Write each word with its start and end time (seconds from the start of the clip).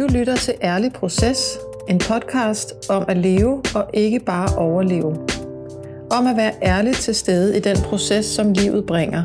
Du 0.00 0.06
lytter 0.06 0.36
til 0.36 0.54
Ærlig 0.62 0.92
Proces, 0.92 1.58
en 1.88 1.98
podcast 1.98 2.90
om 2.90 3.04
at 3.08 3.16
leve 3.16 3.62
og 3.74 3.90
ikke 3.94 4.20
bare 4.20 4.56
overleve. 4.56 5.16
Om 6.10 6.26
at 6.26 6.36
være 6.36 6.52
ærligt 6.62 6.96
til 6.96 7.14
stede 7.14 7.56
i 7.56 7.60
den 7.60 7.76
proces, 7.76 8.24
som 8.24 8.52
livet 8.52 8.86
bringer. 8.86 9.24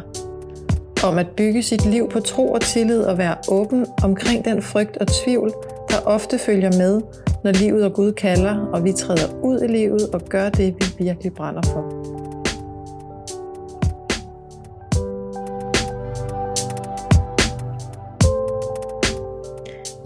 Om 1.03 1.17
at 1.17 1.27
bygge 1.37 1.63
sit 1.63 1.85
liv 1.85 2.09
på 2.09 2.19
tro 2.19 2.51
og 2.51 2.61
tillid 2.61 3.01
og 3.01 3.17
være 3.17 3.35
åben 3.47 3.85
omkring 4.03 4.45
den 4.45 4.61
frygt 4.61 4.97
og 4.97 5.07
tvivl, 5.07 5.53
der 5.89 5.97
ofte 6.05 6.37
følger 6.37 6.71
med, 6.77 7.01
når 7.43 7.51
livet 7.51 7.85
og 7.85 7.93
Gud 7.93 8.11
kalder, 8.11 8.69
og 8.73 8.83
vi 8.83 8.93
træder 8.93 9.41
ud 9.43 9.61
i 9.61 9.67
livet 9.67 10.01
og 10.13 10.21
gør 10.29 10.49
det, 10.49 10.75
vi 10.79 11.03
virkelig 11.05 11.33
brænder 11.33 11.61
for. 11.61 12.04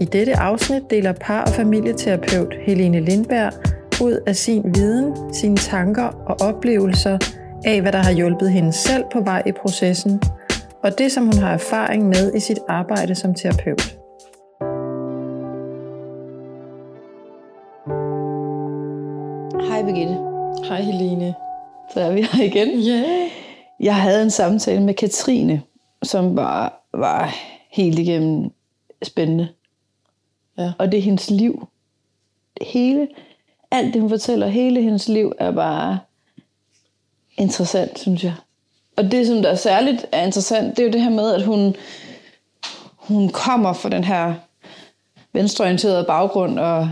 I 0.02 0.06
dette 0.06 0.36
afsnit 0.36 0.90
deler 0.90 1.14
par- 1.14 1.42
og 1.42 1.50
familieterapeut 1.50 2.54
Helene 2.66 3.00
Lindberg 3.00 3.54
ud 4.02 4.24
af 4.28 4.36
sin 4.36 4.76
viden, 4.76 5.34
sine 5.34 5.58
tanker 5.58 6.04
og 6.04 6.36
oplevelser 6.42 7.18
af, 7.66 7.82
hvad 7.82 7.92
der 7.92 7.98
har 7.98 8.12
hjulpet 8.12 8.52
hende 8.52 8.74
selv 8.74 9.04
på 9.12 9.22
vej 9.22 9.44
i 9.46 9.52
processen, 9.52 10.22
og 10.84 10.98
det, 10.98 11.12
som 11.12 11.26
hun 11.26 11.34
har 11.34 11.54
erfaring 11.54 12.08
med 12.08 12.34
i 12.36 12.40
sit 12.40 12.60
arbejde 12.68 13.16
som 13.16 13.34
terapeut. 13.34 13.98
Hej 19.70 19.84
Birgitte. 19.84 20.18
Hej 20.68 20.82
Helene. 20.82 21.34
Så 21.94 22.00
er 22.02 22.14
vi 22.14 22.22
her 22.22 22.44
igen. 22.44 22.68
Yeah. 22.68 23.30
Jeg 23.80 23.96
havde 23.96 24.24
en 24.24 24.30
samtale 24.30 24.84
med 24.84 24.94
Katrine, 24.94 25.62
som 26.04 26.36
var, 26.36 26.88
var 26.94 27.36
helt 27.72 28.00
igennem 28.00 28.50
spændende. 29.04 29.48
Ja. 30.60 30.72
Og 30.78 30.92
det 30.92 30.98
er 30.98 31.02
hendes 31.02 31.30
liv. 31.30 31.68
Hele, 32.62 33.08
alt 33.72 33.94
det 33.94 34.02
hun 34.02 34.10
fortæller, 34.10 34.48
hele 34.48 34.82
hendes 34.82 35.08
liv 35.08 35.34
er 35.40 35.52
bare 35.52 36.00
interessant, 37.38 38.00
synes 38.00 38.24
jeg. 38.24 38.34
Og 38.98 39.12
det, 39.12 39.28
som 39.28 39.42
der 39.42 39.50
er 39.50 39.56
særligt 39.56 40.06
er 40.12 40.26
interessant, 40.26 40.78
det 40.78 40.84
er 40.84 40.88
jo 40.88 40.94
det 40.94 41.02
her 41.02 41.10
med, 41.10 41.34
at 41.34 41.44
hun, 41.44 41.76
hun 42.96 43.30
kommer 43.30 43.74
fra 43.74 43.90
den 43.90 44.04
her 44.04 44.34
venstreorienterede 45.34 46.04
baggrund 46.04 46.60
og 46.60 46.90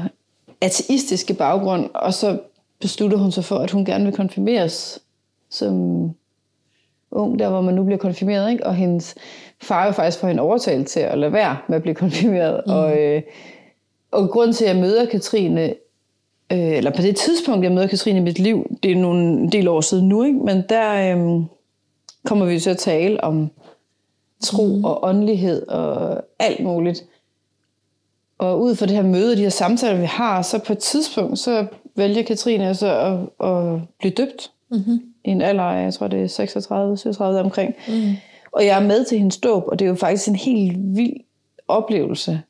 ateistiske 0.61 1.33
baggrund, 1.33 1.89
og 1.93 2.13
så 2.13 2.39
beslutter 2.79 3.17
hun 3.17 3.31
sig 3.31 3.43
for, 3.43 3.57
at 3.57 3.71
hun 3.71 3.85
gerne 3.85 4.05
vil 4.05 4.13
konfirmeres 4.13 4.99
som 5.49 6.03
ung, 7.11 7.39
der 7.39 7.49
hvor 7.49 7.61
man 7.61 7.75
nu 7.75 7.83
bliver 7.83 7.97
konfirmeret, 7.97 8.51
ikke? 8.51 8.65
og 8.65 8.75
hendes 8.75 9.15
far 9.61 9.85
jo 9.85 9.91
faktisk 9.91 10.19
får 10.19 10.27
hende 10.27 10.41
overtalt 10.41 10.87
til 10.87 10.99
at 10.99 11.17
lade 11.17 11.33
være 11.33 11.57
med 11.67 11.75
at 11.75 11.81
blive 11.81 11.95
konfirmeret, 11.95 12.61
mm. 12.65 12.73
og, 12.73 12.97
øh, 12.97 13.21
og 14.11 14.29
grund 14.29 14.53
til, 14.53 14.65
at 14.65 14.75
jeg 14.75 14.81
møder 14.81 15.05
Katrine, 15.05 15.61
øh, 16.51 16.77
eller 16.77 16.91
på 16.91 17.01
det 17.01 17.15
tidspunkt, 17.15 17.63
jeg 17.63 17.71
møder 17.71 17.87
Katrine 17.87 18.19
i 18.19 18.23
mit 18.23 18.39
liv, 18.39 18.77
det 18.83 18.91
er 18.91 18.95
nogle 18.95 19.23
en 19.23 19.51
del 19.51 19.67
år 19.67 19.81
siden 19.81 20.07
nu, 20.07 20.23
ikke? 20.23 20.39
men 20.39 20.63
der 20.69 21.17
øh, 21.17 21.43
kommer 22.25 22.45
vi 22.45 22.59
til 22.59 22.69
at 22.69 22.77
tale 22.77 23.23
om 23.23 23.51
tro 24.43 24.65
mm. 24.75 24.85
og 24.85 25.03
åndelighed 25.03 25.67
og 25.67 26.23
alt 26.39 26.63
muligt. 26.63 27.03
Og 28.37 28.61
ud 28.61 28.75
fra 28.75 28.85
det 28.85 28.95
her 28.95 29.03
møde, 29.03 29.35
de 29.35 29.41
her 29.41 29.49
samtaler, 29.49 29.99
vi 29.99 30.05
har, 30.05 30.41
så 30.41 30.59
på 30.59 30.73
et 30.73 30.79
tidspunkt, 30.79 31.39
så 31.39 31.65
vælger 31.95 32.23
Katrine 32.23 32.67
altså 32.67 32.99
at, 32.99 33.47
at 33.47 33.81
blive 33.99 34.13
døbt. 34.13 34.51
Mm-hmm. 34.71 34.99
I 35.25 35.29
en 35.29 35.41
alder 35.41 35.63
af, 35.63 35.83
jeg 35.83 35.93
tror 35.93 36.07
det 36.07 36.23
er 36.23 36.27
36, 36.27 36.97
37 36.97 37.39
omkring. 37.39 37.75
Mm. 37.87 38.13
Og 38.51 38.65
jeg 38.65 38.77
er 38.77 38.87
med 38.87 39.05
til 39.05 39.17
hendes 39.17 39.37
dåb, 39.37 39.63
og 39.67 39.79
det 39.79 39.85
er 39.85 39.89
jo 39.89 39.95
faktisk 39.95 40.27
en 40.27 40.35
helt 40.35 40.77
vild 40.95 41.13
oplevelse 41.67 42.41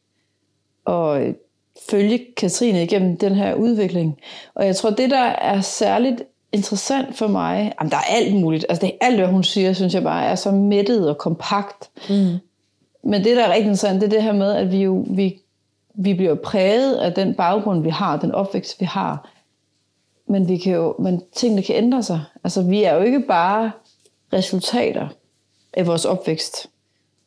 at 0.88 1.36
følge 1.90 2.26
Katrine 2.38 2.84
igennem 2.84 3.18
den 3.18 3.36
her 3.36 3.54
udvikling. 3.54 4.20
Og 4.56 4.66
jeg 4.66 4.76
tror, 4.76 4.90
det 4.90 5.10
der 5.10 5.24
er 5.24 5.62
særligt 5.62 6.24
interessant 6.52 7.16
for 7.18 7.28
mig, 7.28 7.74
jamen 7.80 7.92
der 7.92 7.98
er 7.98 8.16
alt 8.16 8.36
muligt, 8.36 8.66
altså 8.70 8.86
det 8.86 8.94
er 8.94 9.06
alt, 9.06 9.18
hvad 9.18 9.28
hun 9.28 9.44
siger, 9.44 9.74
synes 9.74 9.94
jeg 9.94 10.04
bare 10.04 10.26
er 10.26 10.36
så 10.36 10.52
mættet 10.52 11.10
og 11.10 11.18
kompakt. 11.18 11.90
Mm. 12.10 12.38
Men 13.04 13.24
det, 13.24 13.38
der 13.38 13.44
er 13.44 13.50
rigtig 13.54 13.66
interessant, 13.66 14.02
det 14.02 14.08
er 14.08 14.12
det 14.12 14.24
her 14.24 14.34
med, 14.34 14.52
at 14.52 14.72
vi 14.72 14.78
jo 14.78 15.06
vi, 15.10 15.40
vi 15.94 16.14
bliver 16.14 16.36
præget 16.36 16.96
af 16.96 17.14
den 17.14 17.34
baggrund, 17.36 17.84
vi 17.84 17.90
har, 17.90 18.20
den 18.20 18.32
opvækst, 18.32 18.80
vi 18.80 18.86
har. 18.86 19.30
Men, 20.28 20.48
vi 20.48 20.58
kan 20.58 20.74
jo, 20.74 20.96
men 21.00 21.22
tingene 21.36 21.64
kan 21.64 21.76
ændre 21.76 22.04
sig. 22.04 22.22
Altså, 22.44 22.62
vi 22.62 22.84
er 22.84 22.96
jo 22.96 23.02
ikke 23.02 23.20
bare 23.20 23.72
resultater 24.34 25.08
af 25.74 25.88
vores 25.88 26.06
opvækst. 26.06 26.68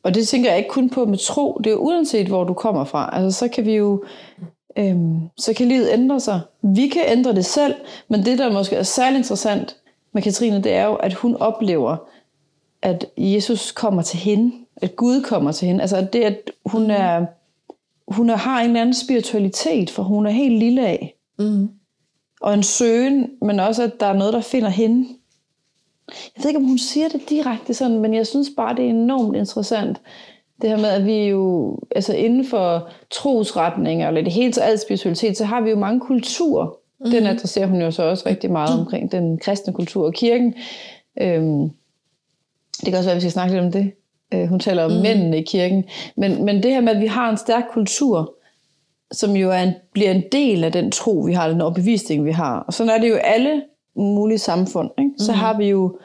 Og 0.03 0.15
det 0.15 0.27
tænker 0.27 0.49
jeg 0.49 0.57
ikke 0.57 0.69
kun 0.69 0.89
på 0.89 1.05
med 1.05 1.17
tro. 1.17 1.61
Det 1.63 1.71
er 1.71 1.75
uanset, 1.75 2.27
hvor 2.27 2.43
du 2.43 2.53
kommer 2.53 2.83
fra. 2.83 3.09
Altså, 3.13 3.39
så 3.39 3.47
kan 3.47 3.65
vi 3.65 3.75
jo... 3.75 4.03
Øhm, 4.77 5.19
så 5.37 5.53
kan 5.53 5.67
livet 5.67 5.89
ændre 5.93 6.19
sig. 6.19 6.41
Vi 6.61 6.87
kan 6.87 7.01
ændre 7.07 7.35
det 7.35 7.45
selv, 7.45 7.75
men 8.07 8.25
det, 8.25 8.39
der 8.39 8.51
måske 8.51 8.75
er 8.75 8.83
særlig 8.83 9.17
interessant 9.17 9.77
med 10.13 10.21
Katrine, 10.21 10.63
det 10.63 10.73
er 10.73 10.85
jo, 10.85 10.95
at 10.95 11.13
hun 11.13 11.35
oplever, 11.35 11.97
at 12.81 13.05
Jesus 13.17 13.71
kommer 13.71 14.01
til 14.01 14.19
hende. 14.19 14.55
At 14.77 14.95
Gud 14.95 15.23
kommer 15.23 15.51
til 15.51 15.67
hende. 15.67 15.81
Altså, 15.81 15.97
at 15.97 16.13
det, 16.13 16.23
at 16.23 16.51
hun 16.65 16.91
er... 16.91 17.25
Hun 18.07 18.29
er, 18.29 18.35
har 18.35 18.61
en 18.61 18.67
eller 18.67 18.81
anden 18.81 18.93
spiritualitet, 18.93 19.89
for 19.89 20.03
hun 20.03 20.25
er 20.25 20.31
helt 20.31 20.59
lille 20.59 20.87
af. 20.87 21.15
Mm. 21.39 21.69
Og 22.41 22.53
en 22.53 22.63
søgen, 22.63 23.29
men 23.41 23.59
også, 23.59 23.83
at 23.83 23.99
der 23.99 24.05
er 24.05 24.13
noget, 24.13 24.33
der 24.33 24.41
finder 24.41 24.69
hende. 24.69 25.07
Jeg 26.35 26.43
ved 26.43 26.49
ikke, 26.49 26.59
om 26.59 26.65
hun 26.65 26.77
siger 26.77 27.09
det 27.09 27.29
direkte 27.29 27.73
sådan, 27.73 27.99
men 27.99 28.13
jeg 28.13 28.27
synes 28.27 28.49
bare, 28.57 28.75
det 28.75 28.85
er 28.85 28.89
enormt 28.89 29.35
interessant. 29.35 30.01
Det 30.61 30.69
her 30.69 30.77
med, 30.77 30.89
at 30.89 31.05
vi 31.05 31.25
jo, 31.25 31.77
altså 31.95 32.13
inden 32.13 32.45
for 32.45 32.89
trosretninger, 33.11 34.07
eller 34.07 34.21
det 34.21 34.33
hele 34.33 34.53
taget 34.53 34.79
spiritualitet, 34.79 35.37
så 35.37 35.45
har 35.45 35.61
vi 35.61 35.69
jo 35.69 35.75
mange 35.75 35.99
kulturer. 35.99 36.67
Mm. 36.99 37.11
Den 37.11 37.27
adresserer 37.27 37.67
hun 37.67 37.81
jo 37.81 37.91
så 37.91 38.03
også 38.03 38.23
rigtig 38.25 38.51
meget 38.51 38.79
omkring, 38.79 39.11
den 39.11 39.37
kristne 39.37 39.73
kultur 39.73 40.05
og 40.05 40.13
kirken. 40.13 40.53
Øhm, 41.21 41.69
det 42.79 42.85
kan 42.85 42.95
også 42.95 43.09
være, 43.09 43.11
at 43.11 43.15
vi 43.15 43.21
skal 43.21 43.31
snakke 43.31 43.53
lidt 43.53 43.65
om 43.65 43.71
det. 43.71 43.91
Øh, 44.33 44.47
hun 44.47 44.59
taler 44.59 44.83
om 44.83 44.91
mm. 44.91 44.97
mændene 44.97 45.39
i 45.39 45.43
kirken. 45.43 45.83
Men, 46.17 46.45
men 46.45 46.63
det 46.63 46.71
her 46.71 46.81
med, 46.81 46.95
at 46.95 47.01
vi 47.01 47.07
har 47.07 47.29
en 47.29 47.37
stærk 47.37 47.63
kultur, 47.71 48.35
som 49.11 49.35
jo 49.35 49.51
er 49.51 49.59
en, 49.59 49.73
bliver 49.93 50.11
en 50.11 50.23
del 50.31 50.63
af 50.63 50.71
den 50.71 50.91
tro, 50.91 51.11
vi 51.11 51.33
har, 51.33 51.47
den 51.47 51.61
overbevisning, 51.61 52.25
vi 52.25 52.31
har. 52.31 52.59
Og 52.59 52.73
sådan 52.73 52.89
er 52.89 52.97
det 52.97 53.09
jo 53.09 53.15
alle 53.15 53.63
mulige 53.95 54.37
samfund. 54.37 54.91
Ikke? 54.99 55.11
Så 55.17 55.31
mm. 55.31 55.37
har 55.37 55.57
vi 55.57 55.65
jo, 55.65 55.99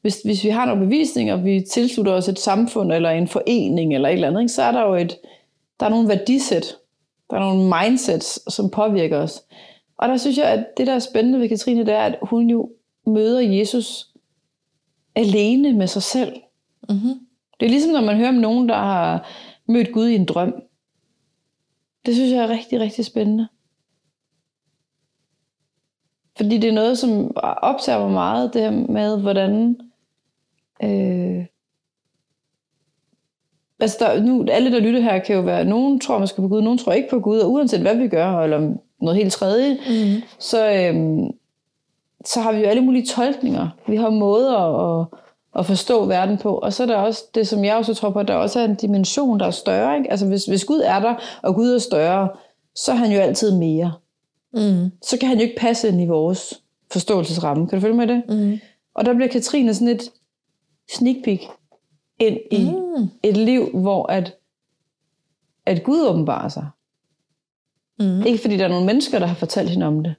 hvis, 0.00 0.20
hvis 0.24 0.44
vi 0.44 0.48
har 0.48 0.64
en 0.64 0.70
overbevisning, 0.70 1.32
og 1.32 1.44
vi 1.44 1.66
tilslutter 1.72 2.12
os 2.12 2.28
et 2.28 2.38
samfund, 2.38 2.92
eller 2.92 3.10
en 3.10 3.28
forening, 3.28 3.94
eller 3.94 4.08
et 4.08 4.12
eller 4.12 4.28
andet, 4.28 4.40
ikke? 4.40 4.52
så 4.52 4.62
er 4.62 4.72
der 4.72 4.82
jo 4.82 4.94
et, 4.94 5.16
der 5.80 5.86
er 5.86 5.90
nogle 5.90 6.08
værdisæt, 6.08 6.76
der 7.30 7.36
er 7.36 7.40
nogle 7.40 7.64
mindsets, 7.64 8.54
som 8.54 8.70
påvirker 8.70 9.18
os. 9.18 9.42
Og 9.98 10.08
der 10.08 10.16
synes 10.16 10.38
jeg, 10.38 10.46
at 10.46 10.66
det, 10.76 10.86
der 10.86 10.94
er 10.94 10.98
spændende 10.98 11.40
ved 11.40 11.48
Katrine, 11.48 11.86
det 11.86 11.94
er, 11.94 12.02
at 12.02 12.18
hun 12.22 12.50
jo 12.50 12.70
møder 13.06 13.40
Jesus 13.40 14.06
alene 15.14 15.72
med 15.72 15.86
sig 15.86 16.02
selv. 16.02 16.32
Mm-hmm. 16.88 17.20
Det 17.60 17.66
er 17.66 17.70
ligesom, 17.70 17.92
når 17.92 18.00
man 18.00 18.16
hører 18.16 18.28
om 18.28 18.34
nogen, 18.34 18.68
der 18.68 18.74
har 18.74 19.28
mødt 19.66 19.92
Gud 19.92 20.08
i 20.08 20.14
en 20.14 20.24
drøm. 20.24 20.54
Det 22.06 22.14
synes 22.14 22.32
jeg 22.32 22.44
er 22.44 22.48
rigtig, 22.48 22.80
rigtig 22.80 23.04
spændende. 23.04 23.48
Fordi 26.36 26.58
det 26.58 26.68
er 26.68 26.72
noget, 26.74 26.98
som 26.98 27.36
optager 27.62 27.98
mig 27.98 28.10
meget, 28.10 28.54
det 28.54 28.62
her 28.62 28.70
med, 28.70 29.20
hvordan... 29.20 29.76
Øh, 30.82 31.44
altså, 33.80 33.96
der, 34.00 34.22
nu, 34.22 34.46
alle, 34.50 34.72
der 34.72 34.80
lytter 34.80 35.00
her, 35.00 35.18
kan 35.18 35.36
jo 35.36 35.42
være... 35.42 35.64
Nogen 35.64 36.00
tror 36.00 36.18
måske 36.18 36.42
på 36.42 36.48
Gud, 36.48 36.62
nogen 36.62 36.78
tror 36.78 36.92
ikke 36.92 37.10
på 37.10 37.20
Gud, 37.20 37.38
og 37.38 37.52
uanset 37.52 37.80
hvad 37.80 37.96
vi 37.96 38.08
gør, 38.08 38.40
eller 38.40 38.74
noget 39.00 39.16
helt 39.16 39.32
tredje, 39.32 39.74
Mm. 39.74 40.22
så, 40.38 40.72
øh, 40.72 41.22
så 42.24 42.40
har 42.40 42.52
vi 42.52 42.58
jo 42.58 42.66
alle 42.66 42.82
mulige 42.82 43.06
tolkninger. 43.06 43.68
Vi 43.86 43.96
har 43.96 44.10
måder 44.10 44.58
at, 45.00 45.06
at 45.58 45.66
forstå 45.66 46.04
verden 46.04 46.38
på. 46.38 46.54
Og 46.58 46.72
så 46.72 46.82
er 46.82 46.86
der 46.86 46.96
også 46.96 47.22
det, 47.34 47.48
som 47.48 47.64
jeg 47.64 47.76
også 47.76 47.94
tror 47.94 48.10
på, 48.10 48.18
at 48.18 48.28
der 48.28 48.34
også 48.34 48.60
er 48.60 48.64
en 48.64 48.74
dimension, 48.74 49.40
der 49.40 49.46
er 49.46 49.50
større. 49.50 49.96
Ikke? 49.96 50.10
Altså 50.10 50.26
hvis, 50.26 50.44
hvis 50.44 50.64
Gud 50.64 50.80
er 50.84 51.00
der, 51.00 51.14
og 51.42 51.54
Gud 51.54 51.70
er 51.74 51.78
større, 51.78 52.28
så 52.76 52.92
er 52.92 52.96
han 52.96 53.12
jo 53.12 53.18
altid 53.18 53.58
mere. 53.58 53.92
Mm. 54.54 54.90
Så 55.02 55.18
kan 55.18 55.28
han 55.28 55.38
jo 55.38 55.42
ikke 55.44 55.56
passe 55.60 55.88
ind 55.88 56.00
i 56.02 56.06
vores 56.06 56.62
forståelsesramme. 56.92 57.68
Kan 57.68 57.76
du 57.78 57.80
følge 57.80 57.96
med 57.96 58.06
det? 58.06 58.22
Mm. 58.28 58.58
Og 58.94 59.04
der 59.04 59.14
bliver 59.14 59.28
Katrine 59.28 59.74
sådan 59.74 59.88
et 59.88 60.02
sneak 60.96 61.16
peek 61.24 61.40
ind 62.18 62.38
i 62.50 62.64
Mm. 62.70 63.08
et 63.22 63.36
liv, 63.36 63.70
hvor 63.80 64.06
at, 64.06 64.36
at 65.66 65.82
Gud 65.84 66.00
åbenbarer 66.08 66.48
sig. 66.48 66.66
Mm. 68.00 68.22
Ikke 68.26 68.38
fordi 68.38 68.56
der 68.56 68.64
er 68.64 68.68
nogle 68.68 68.86
mennesker, 68.86 69.18
der 69.18 69.26
har 69.26 69.34
fortalt 69.34 69.70
hende 69.70 69.86
om 69.86 70.02
det. 70.02 70.14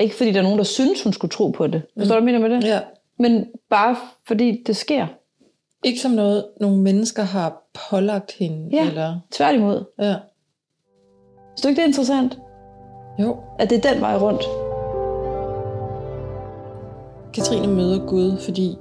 Ikke 0.00 0.14
fordi 0.14 0.32
der 0.32 0.38
er 0.38 0.42
nogen, 0.42 0.58
der 0.58 0.64
synes, 0.64 1.02
hun 1.02 1.12
skulle 1.12 1.30
tro 1.30 1.50
på 1.50 1.66
det. 1.66 1.82
Forstår 1.98 2.14
du, 2.16 2.22
hvad 2.22 2.32
jeg 2.32 2.40
mener 2.40 2.48
med 2.48 2.56
det? 2.62 2.68
Ja. 2.68 2.80
Men 3.18 3.46
bare 3.70 3.96
fordi 4.26 4.62
det 4.66 4.76
sker. 4.76 5.06
Ikke 5.84 6.00
som 6.00 6.10
noget, 6.10 6.48
nogle 6.60 6.82
mennesker 6.82 7.22
har 7.22 7.62
pålagt 7.90 8.32
hende. 8.32 8.68
Ja. 8.76 8.88
Eller, 8.88 9.20
Tværtimod. 9.30 9.84
ja. 9.98 10.14
Synes 11.56 11.60
du 11.62 11.68
ikke, 11.68 11.76
det 11.76 11.82
er 11.84 11.88
interessant? 11.88 12.38
Jo. 13.18 13.36
At 13.58 13.70
det 13.70 13.84
er 13.84 13.92
den 13.92 14.00
vej 14.00 14.16
rundt? 14.16 14.42
Katrine 17.34 17.66
møder 17.66 18.06
Gud, 18.06 18.38
fordi, 18.44 18.76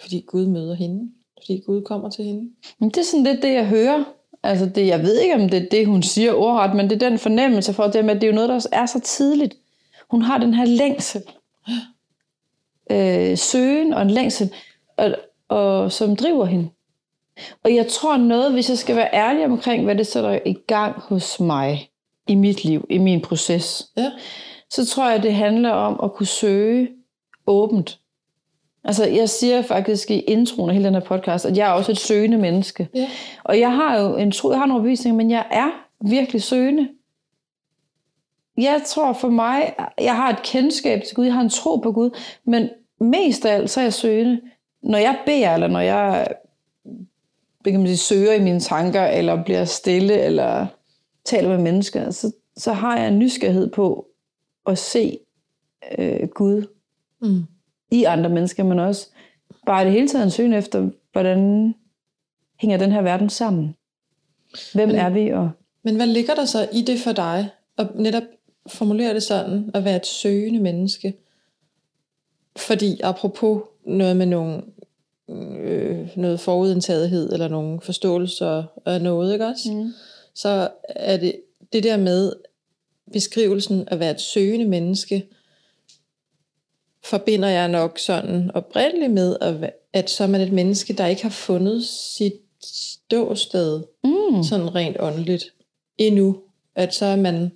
fordi 0.00 0.24
Gud 0.26 0.46
møder 0.46 0.74
hende. 0.74 1.10
Fordi 1.42 1.62
Gud 1.66 1.82
kommer 1.82 2.10
til 2.10 2.24
hende. 2.24 2.50
Men 2.78 2.90
det 2.90 2.98
er 2.98 3.04
sådan 3.04 3.24
lidt 3.24 3.42
det, 3.42 3.52
jeg 3.52 3.66
hører. 3.66 4.04
Altså 4.42 4.66
det, 4.66 4.86
jeg 4.86 5.02
ved 5.02 5.18
ikke, 5.18 5.34
om 5.34 5.48
det 5.48 5.62
er 5.62 5.68
det, 5.70 5.86
hun 5.86 6.02
siger 6.02 6.32
ordret, 6.34 6.76
men 6.76 6.90
det 6.90 7.02
er 7.02 7.08
den 7.08 7.18
fornemmelse 7.18 7.72
for 7.72 7.84
det 7.84 7.96
at 7.96 8.04
det 8.04 8.24
er 8.24 8.28
jo 8.28 8.34
noget, 8.34 8.48
der 8.48 8.66
er 8.72 8.86
så 8.86 9.00
tidligt. 9.00 9.56
Hun 10.10 10.22
har 10.22 10.38
den 10.38 10.54
her 10.54 10.64
længsel. 10.64 11.22
Øh, 12.90 13.38
søgen 13.38 13.94
og 13.94 14.02
en 14.02 14.10
længsel, 14.10 14.52
og, 14.96 15.14
og, 15.48 15.92
som 15.92 16.16
driver 16.16 16.44
hende. 16.44 16.68
Og 17.64 17.74
jeg 17.74 17.86
tror 17.86 18.16
noget, 18.16 18.52
hvis 18.52 18.70
jeg 18.70 18.78
skal 18.78 18.96
være 18.96 19.14
ærlig 19.14 19.44
omkring, 19.44 19.84
hvad 19.84 19.96
det 19.96 20.06
sætter 20.06 20.38
i 20.46 20.52
gang 20.52 21.00
hos 21.00 21.40
mig, 21.40 21.91
i 22.28 22.34
mit 22.34 22.64
liv, 22.64 22.86
i 22.90 22.98
min 22.98 23.20
proces, 23.22 23.86
Ja. 23.96 24.10
så 24.70 24.86
tror 24.86 25.10
jeg, 25.10 25.22
det 25.22 25.34
handler 25.34 25.70
om 25.70 26.00
at 26.02 26.12
kunne 26.14 26.26
søge 26.26 26.88
åbent. 27.46 27.98
Altså, 28.84 29.04
jeg 29.06 29.28
siger 29.28 29.62
faktisk 29.62 30.10
i 30.10 30.20
introen 30.20 30.70
af 30.70 30.74
hele 30.76 30.86
den 30.86 30.94
her 30.94 31.00
podcast, 31.00 31.46
at 31.46 31.56
jeg 31.56 31.68
er 31.68 31.72
også 31.72 31.92
et 31.92 31.98
søgende 31.98 32.38
menneske. 32.38 32.88
Ja. 32.94 33.08
Og 33.44 33.60
jeg 33.60 33.72
har 33.76 34.00
jo 34.00 34.16
en 34.16 34.32
tro, 34.32 34.50
jeg 34.50 34.58
har 34.58 34.64
en 34.64 34.70
overbevisning, 34.70 35.16
men 35.16 35.30
jeg 35.30 35.46
er 35.50 35.70
virkelig 36.10 36.42
søgende. 36.42 36.88
Jeg 38.56 38.82
tror 38.86 39.12
for 39.12 39.28
mig, 39.28 39.74
jeg 40.00 40.16
har 40.16 40.30
et 40.30 40.42
kendskab 40.42 41.02
til 41.06 41.16
Gud, 41.16 41.24
jeg 41.24 41.34
har 41.34 41.40
en 41.40 41.48
tro 41.50 41.76
på 41.76 41.92
Gud, 41.92 42.10
men 42.44 42.68
mest 43.00 43.46
af 43.46 43.54
alt, 43.54 43.70
så 43.70 43.80
er 43.80 43.84
jeg 43.84 43.92
søgende. 43.92 44.40
Når 44.82 44.98
jeg 44.98 45.18
beder, 45.26 45.54
eller 45.54 45.68
når 45.68 45.80
jeg 45.80 46.28
kan 47.64 47.78
man 47.78 47.86
sige, 47.86 47.96
søger 47.96 48.32
i 48.32 48.42
mine 48.42 48.60
tanker, 48.60 49.04
eller 49.04 49.44
bliver 49.44 49.64
stille, 49.64 50.20
eller 50.20 50.66
taler 51.24 51.48
med 51.48 51.58
mennesker, 51.58 52.10
så, 52.10 52.32
så 52.56 52.72
har 52.72 52.98
jeg 52.98 53.08
en 53.08 53.18
nysgerrighed 53.18 53.70
på 53.70 54.06
at 54.66 54.78
se 54.78 55.18
øh, 55.98 56.28
Gud 56.28 56.66
Mm. 57.20 57.42
i 57.90 58.04
andre 58.04 58.30
mennesker, 58.30 58.64
men 58.64 58.78
også 58.78 59.08
bare 59.66 59.82
i 59.82 59.84
det 59.84 59.92
hele 59.92 60.08
taget 60.08 60.24
en 60.24 60.30
søgen 60.30 60.52
efter, 60.52 60.90
hvordan 61.12 61.74
hænger 62.60 62.76
den 62.78 62.92
her 62.92 63.02
verden 63.02 63.30
sammen? 63.30 63.74
Hvem 64.74 64.88
Men- 64.88 64.96
er 64.96 65.10
vi? 65.10 65.28
Og, 65.30 65.50
Men 65.82 65.96
hvad 65.96 66.06
ligger 66.06 66.34
der 66.34 66.44
så 66.44 66.68
i 66.72 66.82
det 66.82 66.98
for 67.00 67.12
dig? 67.12 67.48
Og 67.76 67.86
netop 67.94 68.22
formulere 68.66 69.14
det 69.14 69.22
sådan, 69.22 69.70
at 69.74 69.84
være 69.84 69.96
et 69.96 70.06
søgende 70.06 70.60
menneske. 70.60 71.14
Fordi 72.56 73.00
apropos 73.00 73.62
noget 73.86 74.16
med 74.16 74.26
nogle, 74.26 74.62
øh, 75.30 76.08
noget 76.16 76.40
forudindtagethed, 76.40 77.32
eller 77.32 77.48
nogle 77.48 77.80
forståelser 77.80 78.64
af 78.86 79.02
noget, 79.02 79.32
ikke 79.32 79.46
også? 79.46 79.72
mm. 79.72 79.92
Så 80.34 80.70
er 80.88 81.16
det 81.16 81.40
det 81.72 81.82
der 81.84 81.96
med 81.96 82.32
beskrivelsen 83.12 83.84
at 83.86 83.98
være 84.00 84.10
et 84.10 84.20
søgende 84.20 84.66
menneske, 84.68 85.26
forbinder 87.04 87.48
jeg 87.48 87.68
nok 87.68 87.98
sådan 87.98 88.50
oprindeligt 88.54 89.12
med, 89.12 89.36
at, 89.40 89.70
at 89.92 90.10
så 90.10 90.22
er 90.24 90.28
man 90.28 90.40
et 90.40 90.52
menneske, 90.52 90.92
der 90.92 91.06
ikke 91.06 91.22
har 91.22 91.30
fundet 91.30 91.84
sit 91.84 92.34
ståsted, 92.64 93.82
Mm. 94.04 94.42
sådan 94.42 94.74
rent 94.74 94.96
åndeligt, 95.00 95.44
endnu. 95.98 96.36
At 96.74 96.94
så 96.94 97.04
er 97.06 97.16
man 97.16 97.52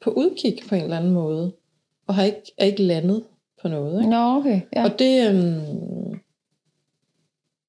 på 0.00 0.10
udkig 0.10 0.58
på 0.68 0.74
en 0.74 0.82
eller 0.82 0.96
anden 0.96 1.12
måde, 1.12 1.52
og 2.06 2.14
har 2.14 2.24
ikke, 2.24 2.52
er 2.58 2.64
ikke 2.64 2.82
landet 2.82 3.24
på 3.62 3.68
noget. 3.68 4.00
Ikke? 4.00 4.10
Nå, 4.10 4.16
okay. 4.16 4.60
Ja. 4.76 4.84
Og 4.84 4.98
det... 4.98 5.28
Øhm, 5.28 5.60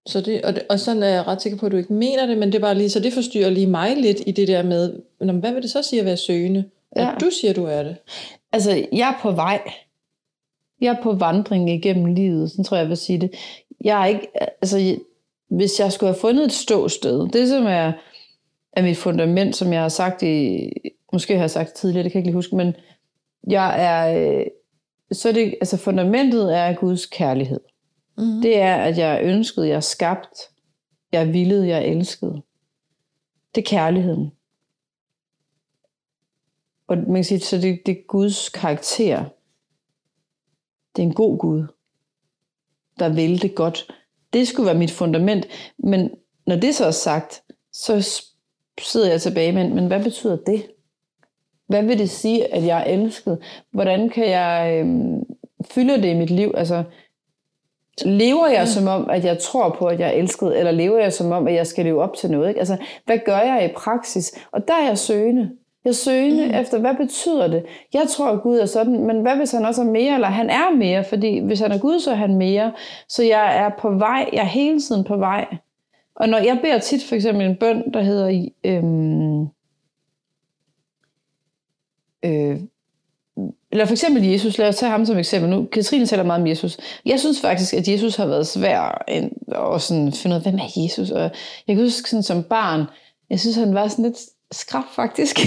så 0.05 0.21
det, 0.21 0.41
og, 0.41 0.55
det, 0.55 0.63
og 0.69 0.79
sådan 0.79 1.03
er 1.03 1.07
jeg 1.07 1.27
ret 1.27 1.41
sikker 1.41 1.59
på, 1.59 1.65
at 1.65 1.71
du 1.71 1.77
ikke 1.77 1.93
mener 1.93 2.25
det, 2.25 2.37
men 2.37 2.47
det 2.51 2.55
er 2.55 2.61
bare 2.61 2.75
lige, 2.75 2.89
så 2.89 2.99
det 2.99 3.13
forstyrrer 3.13 3.49
lige 3.49 3.67
mig 3.67 3.97
lidt 3.97 4.21
i 4.25 4.31
det 4.31 4.47
der 4.47 4.63
med, 4.63 4.93
"Nå, 5.19 5.25
men 5.25 5.39
hvad 5.39 5.53
vil 5.53 5.61
det 5.61 5.71
så 5.71 5.81
sige 5.83 5.99
at 5.99 6.05
være 6.05 6.17
søgende? 6.17 6.65
Ja. 6.95 7.01
Ja. 7.01 7.15
At 7.15 7.21
du 7.21 7.29
siger, 7.41 7.53
du 7.53 7.65
er 7.65 7.83
det. 7.83 7.95
Altså, 8.51 8.87
jeg 8.91 9.09
er 9.09 9.21
på 9.21 9.31
vej. 9.31 9.61
Jeg 10.81 10.95
er 10.97 11.03
på 11.03 11.11
vandring 11.13 11.69
igennem 11.69 12.05
livet, 12.13 12.51
sådan 12.51 12.65
tror 12.65 12.77
jeg, 12.77 12.81
jeg 12.81 12.89
vil 12.89 12.97
sige 12.97 13.21
det. 13.21 13.31
Jeg 13.83 14.01
er 14.01 14.05
ikke, 14.05 14.27
altså, 14.61 14.97
hvis 15.49 15.79
jeg 15.79 15.91
skulle 15.91 16.13
have 16.13 16.19
fundet 16.19 16.45
et 16.45 16.51
ståsted, 16.51 17.27
det 17.27 17.49
som 17.49 17.65
er, 17.65 17.91
er 18.73 18.81
mit 18.81 18.97
fundament, 18.97 19.55
som 19.55 19.73
jeg 19.73 19.81
har 19.81 19.89
sagt 19.89 20.23
i, 20.23 20.69
måske 21.13 21.33
har 21.33 21.41
jeg 21.41 21.51
sagt 21.51 21.73
tidligere, 21.73 22.03
det 22.03 22.11
kan 22.11 22.19
jeg 22.19 22.21
ikke 22.21 22.27
lige 22.27 22.37
huske, 22.37 22.55
men 22.55 22.73
jeg 23.49 23.75
er, 23.83 24.29
øh, 24.39 24.45
så 25.11 25.29
er 25.29 25.33
det, 25.33 25.55
altså 25.61 25.77
fundamentet 25.77 26.57
er 26.57 26.73
Guds 26.73 27.05
kærlighed. 27.05 27.59
Mm-hmm. 28.17 28.41
Det 28.41 28.59
er, 28.59 28.75
at 28.75 28.97
jeg 28.97 29.19
ønskede, 29.23 29.37
ønsket, 29.37 29.67
jeg 29.67 29.83
skabt, 29.83 30.37
jeg 31.11 31.33
ville, 31.33 31.67
jeg 31.67 31.87
elskede. 31.87 32.31
elsket. 32.31 32.43
Det 33.55 33.61
er 33.61 33.65
kærligheden. 33.65 34.31
Og 36.87 36.97
man 36.97 37.15
kan 37.15 37.23
sige, 37.23 37.39
så 37.39 37.57
det, 37.57 37.79
det 37.85 37.91
er 37.91 38.07
Guds 38.07 38.49
karakter. 38.49 39.25
Det 40.95 41.01
er 41.03 41.07
en 41.07 41.13
god 41.13 41.37
Gud, 41.37 41.67
der 42.99 43.09
vil 43.09 43.41
det 43.41 43.55
godt. 43.55 43.91
Det 44.33 44.47
skulle 44.47 44.67
være 44.67 44.77
mit 44.77 44.91
fundament. 44.91 45.47
Men 45.77 46.11
når 46.47 46.55
det 46.55 46.75
så 46.75 46.85
er 46.85 46.91
sagt, 46.91 47.43
så 47.71 48.21
sidder 48.81 49.09
jeg 49.09 49.21
tilbage 49.21 49.51
med, 49.51 49.69
men 49.69 49.87
hvad 49.87 50.03
betyder 50.03 50.35
det? 50.35 50.71
Hvad 51.67 51.83
vil 51.83 51.99
det 51.99 52.09
sige, 52.09 52.53
at 52.53 52.65
jeg 52.65 52.79
er 52.79 52.93
elsket? 52.93 53.39
Hvordan 53.71 54.09
kan 54.09 54.29
jeg 54.29 54.83
øh, 54.85 55.15
fylde 55.71 56.01
det 56.01 56.09
i 56.09 56.13
mit 56.13 56.29
liv? 56.29 56.53
Altså, 56.57 56.83
lever 58.05 58.47
jeg 58.47 58.67
som 58.67 58.87
om, 58.87 59.09
at 59.09 59.25
jeg 59.25 59.39
tror 59.39 59.69
på, 59.79 59.85
at 59.85 59.99
jeg 59.99 60.07
er 60.07 60.11
elsket, 60.11 60.59
eller 60.59 60.71
lever 60.71 60.99
jeg 60.99 61.13
som 61.13 61.31
om, 61.31 61.47
at 61.47 61.53
jeg 61.53 61.67
skal 61.67 61.85
leve 61.85 62.01
op 62.01 62.15
til 62.15 62.31
noget? 62.31 62.49
Ikke? 62.49 62.59
Altså, 62.59 62.77
hvad 63.05 63.17
gør 63.25 63.39
jeg 63.39 63.65
i 63.65 63.73
praksis? 63.73 64.39
Og 64.51 64.67
der 64.67 64.73
er 64.73 64.87
jeg 64.87 64.97
søgende. 64.97 65.51
Jeg 65.85 65.95
søgende 65.95 66.45
mm. 66.45 66.53
efter, 66.53 66.79
hvad 66.79 66.95
betyder 66.95 67.47
det? 67.47 67.65
Jeg 67.93 68.07
tror, 68.09 68.31
at 68.31 68.41
Gud 68.41 68.57
er 68.57 68.65
sådan, 68.65 69.03
men 69.07 69.21
hvad 69.21 69.35
hvis 69.35 69.51
han 69.51 69.65
også 69.65 69.81
er 69.81 69.85
mere, 69.85 70.15
eller 70.15 70.27
han 70.27 70.49
er 70.49 70.75
mere? 70.75 71.03
Fordi 71.03 71.39
hvis 71.39 71.59
han 71.59 71.71
er 71.71 71.79
Gud, 71.79 71.99
så 71.99 72.11
er 72.11 72.15
han 72.15 72.35
mere. 72.35 72.73
Så 73.09 73.23
jeg 73.23 73.57
er 73.57 73.69
på 73.79 73.89
vej, 73.89 74.29
jeg 74.33 74.41
er 74.41 74.45
hele 74.45 74.81
tiden 74.81 75.03
på 75.03 75.17
vej. 75.17 75.57
Og 76.15 76.29
når 76.29 76.37
jeg 76.37 76.59
beder 76.61 76.79
tit 76.79 77.03
for 77.09 77.15
eksempel 77.15 77.45
en 77.45 77.55
bøn, 77.55 77.93
der 77.93 78.01
hedder, 78.01 78.49
øhm, 78.63 79.41
øh, 82.25 82.59
eller 83.75 83.85
for 83.85 83.93
eksempel 83.93 84.23
Jesus, 84.23 84.57
lad 84.57 84.67
os 84.69 84.75
tage 84.75 84.89
ham 84.89 85.05
som 85.05 85.17
eksempel 85.17 85.49
nu. 85.49 85.67
Katrine 85.71 86.05
taler 86.05 86.23
meget 86.23 86.41
om 86.41 86.47
Jesus. 86.47 86.77
Jeg 87.05 87.19
synes 87.19 87.41
faktisk, 87.41 87.73
at 87.73 87.87
Jesus 87.87 88.15
har 88.15 88.25
været 88.25 88.47
svær 88.47 89.03
at 89.75 89.81
sådan 89.81 90.13
finde 90.13 90.35
ud 90.35 90.41
af, 90.41 90.51
hvem 90.51 90.59
er 90.59 90.81
Jesus? 90.83 91.11
Og 91.11 91.21
jeg 91.67 91.75
kan 91.75 91.83
huske 91.83 92.09
sådan 92.09 92.23
som 92.23 92.43
barn, 92.43 92.83
jeg 93.29 93.39
synes, 93.39 93.55
han 93.55 93.73
var 93.73 93.87
sådan 93.87 94.05
lidt 94.05 94.17
skrab 94.51 94.83
faktisk. 94.95 95.39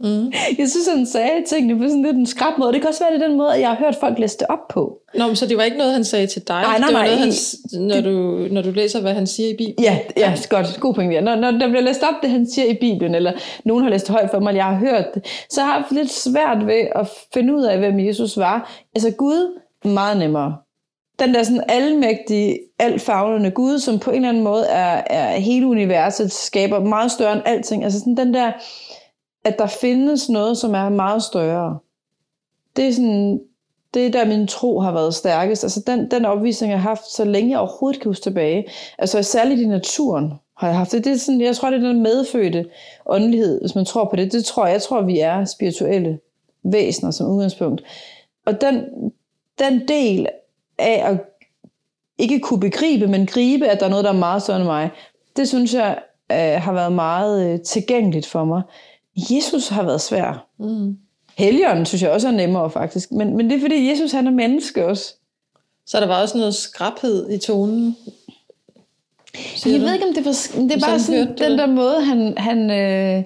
Mm. 0.00 0.32
jeg 0.58 0.68
synes, 0.70 0.88
han 0.94 1.06
sagde 1.06 1.44
tingene 1.48 1.78
på 1.78 1.88
sådan 1.88 2.02
lidt 2.02 2.16
en 2.16 2.26
skrab 2.26 2.58
måde. 2.58 2.72
Det 2.72 2.80
kan 2.80 2.88
også 2.88 3.04
være, 3.04 3.14
det 3.14 3.22
er 3.22 3.28
den 3.28 3.36
måde, 3.36 3.50
jeg 3.50 3.68
har 3.68 3.76
hørt 3.76 3.96
folk 4.00 4.18
læse 4.18 4.38
det 4.38 4.46
op 4.48 4.68
på. 4.70 4.98
Nå, 5.14 5.26
men 5.26 5.36
så 5.36 5.46
det 5.46 5.56
var 5.56 5.62
ikke 5.62 5.76
noget, 5.76 5.92
han 5.92 6.04
sagde 6.04 6.26
til 6.26 6.42
dig? 6.48 6.62
Nej, 6.62 6.78
nej, 6.78 6.88
det 6.88 6.94
var 6.94 7.02
nej, 7.02 7.14
noget, 7.14 7.54
han, 7.72 7.80
når, 7.80 8.00
du, 8.00 8.46
når 8.54 8.62
du 8.62 8.70
læser, 8.70 9.00
hvad 9.00 9.14
han 9.14 9.26
siger 9.26 9.48
i 9.48 9.56
Bibelen? 9.56 9.82
Ja, 9.82 9.98
ja, 10.16 10.34
godt. 10.50 10.80
God 10.80 10.94
point. 10.94 11.12
Ja. 11.12 11.20
Når, 11.20 11.34
når 11.34 11.50
der 11.50 11.68
bliver 11.68 11.82
læst 11.82 12.02
op, 12.02 12.22
det 12.22 12.30
han 12.30 12.46
siger 12.46 12.66
i 12.66 12.76
Bibelen, 12.80 13.14
eller 13.14 13.32
nogen 13.64 13.84
har 13.84 13.90
læst 13.90 14.08
højt 14.08 14.30
for 14.30 14.40
mig, 14.40 14.48
eller 14.48 14.64
jeg 14.64 14.76
har 14.76 14.78
hørt 14.78 15.04
det, 15.14 15.26
så 15.50 15.60
har 15.60 15.72
jeg 15.72 15.82
haft 15.82 15.92
lidt 15.92 16.10
svært 16.10 16.66
ved 16.66 16.86
at 16.94 17.08
finde 17.34 17.54
ud 17.54 17.62
af, 17.62 17.78
hvem 17.78 18.00
Jesus 18.00 18.36
var. 18.36 18.84
Altså 18.94 19.10
Gud, 19.10 19.58
meget 19.84 20.16
nemmere. 20.18 20.56
Den 21.22 21.34
der 21.34 21.42
sådan 21.42 21.64
almægtige, 21.68 22.58
altfavnende 22.78 23.50
Gud, 23.50 23.78
som 23.78 23.98
på 23.98 24.10
en 24.10 24.16
eller 24.16 24.28
anden 24.28 24.44
måde 24.44 24.66
er, 24.66 25.02
er 25.06 25.38
hele 25.38 25.66
universet, 25.66 26.32
skaber 26.32 26.80
meget 26.80 27.12
større 27.12 27.32
end 27.32 27.42
alting. 27.44 27.84
Altså 27.84 27.98
sådan 27.98 28.16
den 28.16 28.34
der, 28.34 28.52
at 29.44 29.58
der 29.58 29.66
findes 29.66 30.28
noget, 30.28 30.58
som 30.58 30.74
er 30.74 30.88
meget 30.88 31.22
større. 31.22 31.78
Det 32.76 32.88
er 32.88 32.92
sådan, 32.92 33.40
det 33.94 34.06
er 34.06 34.10
der 34.10 34.24
min 34.24 34.46
tro 34.46 34.80
har 34.80 34.92
været 34.92 35.14
stærkest. 35.14 35.64
Altså 35.64 35.82
den, 35.86 36.10
den 36.10 36.24
opvisning, 36.24 36.70
jeg 36.70 36.80
har 36.80 36.88
haft, 36.88 37.10
så 37.10 37.24
længe 37.24 37.50
jeg 37.50 37.58
overhovedet 37.58 38.00
kan 38.00 38.08
huske 38.08 38.22
tilbage. 38.22 38.66
Altså 38.98 39.22
særligt 39.22 39.60
i 39.60 39.66
naturen 39.66 40.32
har 40.56 40.68
jeg 40.68 40.76
haft 40.76 40.92
det. 40.92 41.04
det 41.04 41.12
er 41.12 41.16
sådan, 41.16 41.40
jeg 41.40 41.56
tror, 41.56 41.70
det 41.70 41.84
er 41.84 41.88
den 41.88 42.02
medfødte 42.02 42.66
åndelighed, 43.06 43.60
hvis 43.60 43.74
man 43.74 43.84
tror 43.84 44.04
på 44.04 44.16
det. 44.16 44.32
Det 44.32 44.44
tror 44.44 44.66
jeg. 44.66 44.72
Jeg 44.72 44.82
tror, 44.82 45.02
vi 45.02 45.18
er 45.18 45.44
spirituelle 45.44 46.18
væsener 46.64 47.10
som 47.10 47.30
udgangspunkt. 47.30 47.82
Og 48.46 48.60
den, 48.60 48.84
den 49.58 49.88
del 49.88 50.28
af 50.82 51.10
at 51.10 51.20
ikke 52.18 52.40
kunne 52.40 52.60
begribe, 52.60 53.06
men 53.06 53.26
gribe, 53.26 53.66
at 53.68 53.80
der 53.80 53.86
er 53.86 53.90
noget, 53.90 54.04
der 54.04 54.10
er 54.12 54.16
meget 54.16 54.42
større 54.42 54.56
end 54.58 54.66
mig, 54.66 54.90
det 55.36 55.48
synes 55.48 55.74
jeg 55.74 55.98
øh, 56.32 56.36
har 56.62 56.72
været 56.72 56.92
meget 56.92 57.52
øh, 57.54 57.60
tilgængeligt 57.60 58.26
for 58.26 58.44
mig. 58.44 58.62
Jesus 59.30 59.68
har 59.68 59.82
været 59.82 60.00
svær. 60.00 60.46
Mm. 60.58 60.96
Helligånden 61.38 61.86
synes 61.86 62.02
jeg 62.02 62.10
også 62.10 62.28
er 62.28 62.32
nemmere 62.32 62.70
faktisk. 62.70 63.12
Men, 63.12 63.36
men 63.36 63.50
det 63.50 63.56
er 63.56 63.60
fordi, 63.60 63.90
Jesus 63.90 64.12
han 64.12 64.26
er 64.26 64.30
menneske 64.30 64.86
også. 64.86 65.14
Så 65.86 66.00
der 66.00 66.06
var 66.06 66.22
også 66.22 66.38
noget 66.38 66.54
skrabhed 66.54 67.30
i 67.30 67.38
tonen? 67.38 67.96
Jeg 69.66 69.80
du? 69.80 69.84
ved 69.84 69.92
ikke, 69.94 70.06
om 70.06 70.14
det 70.14 70.24
var... 70.24 70.30
Det 70.30 70.72
er 70.72 70.80
Sådan 70.80 70.80
bare 70.80 71.00
sådan, 71.00 71.26
du 71.26 71.44
den 71.44 71.58
der 71.58 71.66
måde, 71.66 72.00
han... 72.04 72.38
han 72.38 72.70
øh, 72.70 73.24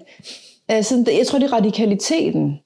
er 0.69 0.83
sådan, 0.83 1.05
det- 1.05 1.19
jeg 1.19 1.27
tror, 1.27 1.39
det 1.39 1.47
er 1.51 1.53
radikaliteten 1.53 2.59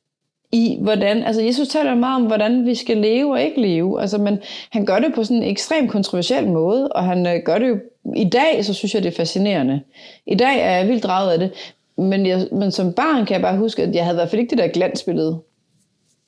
i, 0.52 0.78
hvordan... 0.80 1.22
Altså, 1.22 1.42
Jesus 1.42 1.68
taler 1.68 1.94
meget 1.94 2.16
om, 2.16 2.26
hvordan 2.26 2.66
vi 2.66 2.74
skal 2.74 2.96
leve 2.96 3.32
og 3.32 3.42
ikke 3.42 3.60
leve. 3.60 4.00
Altså, 4.00 4.18
men 4.18 4.38
han 4.70 4.86
gør 4.86 4.98
det 4.98 5.14
på 5.14 5.24
sådan 5.24 5.36
en 5.36 5.50
ekstrem 5.50 5.88
kontroversiel 5.88 6.48
måde, 6.48 6.88
og 6.88 7.04
han 7.04 7.26
øh, 7.26 7.42
gør 7.44 7.58
det 7.58 7.68
jo... 7.68 7.78
I 8.16 8.28
dag, 8.28 8.64
så 8.64 8.74
synes 8.74 8.94
jeg, 8.94 9.02
det 9.02 9.12
er 9.12 9.16
fascinerende. 9.16 9.80
I 10.26 10.34
dag 10.34 10.60
er 10.60 10.70
jeg 10.70 10.88
vildt 10.88 11.02
draget 11.02 11.32
af 11.32 11.38
det. 11.38 11.50
Men, 11.96 12.26
jeg, 12.26 12.46
men 12.52 12.70
som 12.70 12.92
barn 12.92 13.26
kan 13.26 13.34
jeg 13.34 13.42
bare 13.42 13.56
huske, 13.56 13.82
at 13.82 13.94
jeg 13.94 14.04
havde 14.04 14.14
i 14.14 14.18
hvert 14.18 14.30
fald 14.30 14.40
ikke 14.40 14.50
det 14.50 14.58
der 14.58 14.68
glansbillede 14.68 15.40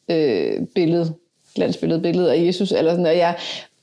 øh, 0.09 0.67
billede, 0.75 1.15
glansbillede 1.55 2.01
billede 2.01 2.33
af 2.33 2.47
Jesus, 2.47 2.73
eller 2.73 2.91
sådan 2.91 3.05
der. 3.05 3.11
Jeg, 3.11 3.37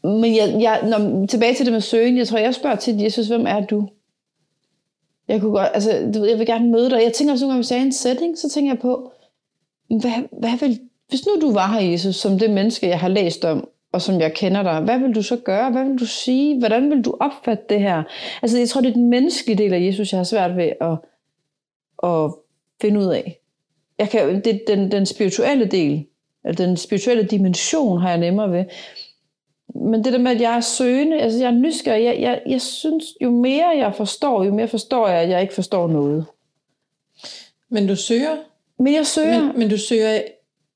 men 0.03 0.36
jeg, 0.36 0.58
jeg, 0.60 0.79
når, 0.84 1.25
tilbage 1.25 1.53
til 1.53 1.65
det 1.65 1.74
med 1.74 1.81
søgen, 1.81 2.17
jeg 2.17 2.27
tror, 2.27 2.38
jeg 2.38 2.55
spørger 2.55 2.75
til 2.75 2.98
Jesus, 2.98 3.27
hvem 3.27 3.46
er 3.48 3.60
du? 3.60 3.89
Jeg 5.27 5.41
kunne 5.41 5.51
godt, 5.51 5.69
altså, 5.74 6.12
du 6.13 6.19
ved, 6.19 6.29
jeg 6.29 6.39
vil 6.39 6.48
gerne 6.48 6.72
møde 6.72 6.89
dig. 6.89 7.01
Jeg 7.03 7.13
tænker 7.13 7.34
også 7.34 7.46
nogle 7.46 7.53
gange, 7.53 7.60
hvis 7.60 7.72
jeg 7.72 7.77
er 7.77 7.84
i 7.84 7.86
en 7.86 7.93
setting, 7.93 8.38
så 8.38 8.50
tænker 8.50 8.72
jeg 8.72 8.79
på, 8.79 9.12
hvad, 9.89 10.39
hvad 10.39 10.60
vil, 10.60 10.79
hvis 11.10 11.25
nu 11.25 11.41
du 11.41 11.53
var 11.53 11.67
her, 11.67 11.91
Jesus, 11.91 12.15
som 12.15 12.39
det 12.39 12.50
menneske, 12.50 12.88
jeg 12.88 13.00
har 13.00 13.08
læst 13.08 13.46
om, 13.46 13.69
og 13.91 14.01
som 14.01 14.19
jeg 14.19 14.34
kender 14.34 14.63
dig, 14.63 14.81
hvad 14.81 15.00
vil 15.00 15.15
du 15.15 15.22
så 15.22 15.38
gøre? 15.38 15.72
Hvad 15.72 15.86
vil 15.86 16.00
du 16.00 16.05
sige? 16.05 16.60
Hvordan 16.60 16.89
vil 16.89 17.01
du 17.01 17.17
opfatte 17.19 17.63
det 17.69 17.79
her? 17.79 18.03
Altså, 18.41 18.58
jeg 18.58 18.69
tror, 18.69 18.81
det 18.81 18.89
er 18.89 18.93
den 18.93 19.10
menneskelige 19.10 19.58
del 19.58 19.74
af 19.74 19.81
Jesus, 19.81 20.12
jeg 20.12 20.19
har 20.19 20.24
svært 20.24 20.58
ved 20.58 20.72
at, 20.81 20.98
at 22.03 22.34
finde 22.81 23.00
ud 23.00 23.05
af. 23.05 23.39
Jeg 24.00 24.10
kan, 24.10 24.43
det, 24.43 24.62
den, 24.67 24.91
den 24.91 25.05
spirituelle 25.05 25.65
del, 25.65 26.05
eller 26.46 26.55
den 26.55 26.77
spirituelle 26.77 27.24
dimension 27.24 28.01
har 28.01 28.10
jeg 28.10 28.19
nemmere 28.19 28.51
ved. 28.51 28.65
Men 29.75 30.03
det 30.03 30.13
der 30.13 30.19
med, 30.19 30.31
at 30.31 30.41
jeg 30.41 30.55
er 30.55 30.62
søgende, 30.62 31.19
altså 31.19 31.39
jeg 31.39 31.48
er 31.48 31.58
nysgerrig, 31.58 32.03
jeg, 32.03 32.17
jeg, 32.19 32.41
jeg 32.48 32.62
synes, 32.62 33.05
jo 33.22 33.31
mere 33.31 33.67
jeg 33.67 33.96
forstår, 33.96 34.43
jo 34.43 34.53
mere 34.53 34.67
forstår 34.67 35.08
jeg, 35.08 35.22
at 35.22 35.29
jeg 35.29 35.41
ikke 35.41 35.53
forstår 35.53 35.88
noget. 35.88 36.25
Men 37.69 37.88
du 37.88 37.96
søger, 37.96 38.38
men 38.79 38.93
jeg 38.93 39.07
søger... 39.07 39.41
men, 39.41 39.59
men 39.59 39.69
du 39.69 39.77
søger 39.77 40.21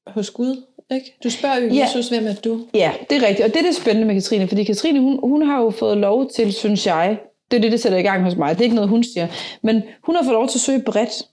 hos 0.08 0.30
Gud, 0.30 0.64
ikke? 0.92 1.18
Du 1.24 1.30
spørger 1.30 1.58
jo 1.58 1.68
Ja. 1.68 1.84
Jesus, 1.84 2.10
hvem 2.10 2.28
er 2.28 2.34
du? 2.34 2.66
Ja, 2.74 2.92
det 3.10 3.24
er 3.24 3.28
rigtigt. 3.28 3.48
Og 3.48 3.54
det 3.54 3.60
er 3.60 3.66
det 3.66 3.76
spændende 3.76 4.08
med 4.08 4.16
Katrine, 4.16 4.48
fordi 4.48 4.64
Katrine, 4.64 5.00
hun, 5.00 5.20
hun 5.24 5.42
har 5.42 5.62
jo 5.62 5.70
fået 5.70 5.98
lov 5.98 6.30
til, 6.30 6.54
synes 6.54 6.88
jeg, 6.88 7.20
det 7.52 7.58
er 7.58 7.62
det, 7.62 7.72
det 7.72 7.80
sætter 7.80 7.98
i 7.98 8.02
gang 8.02 8.24
hos 8.24 8.36
mig, 8.36 8.56
det 8.56 8.60
er 8.60 8.64
ikke 8.64 8.76
noget, 8.76 8.90
hun 8.90 9.04
siger, 9.04 9.28
men 9.62 9.82
hun 10.04 10.16
har 10.16 10.24
fået 10.24 10.34
lov 10.34 10.48
til 10.48 10.58
at 10.58 10.62
søge 10.62 10.82
bredt. 10.82 11.28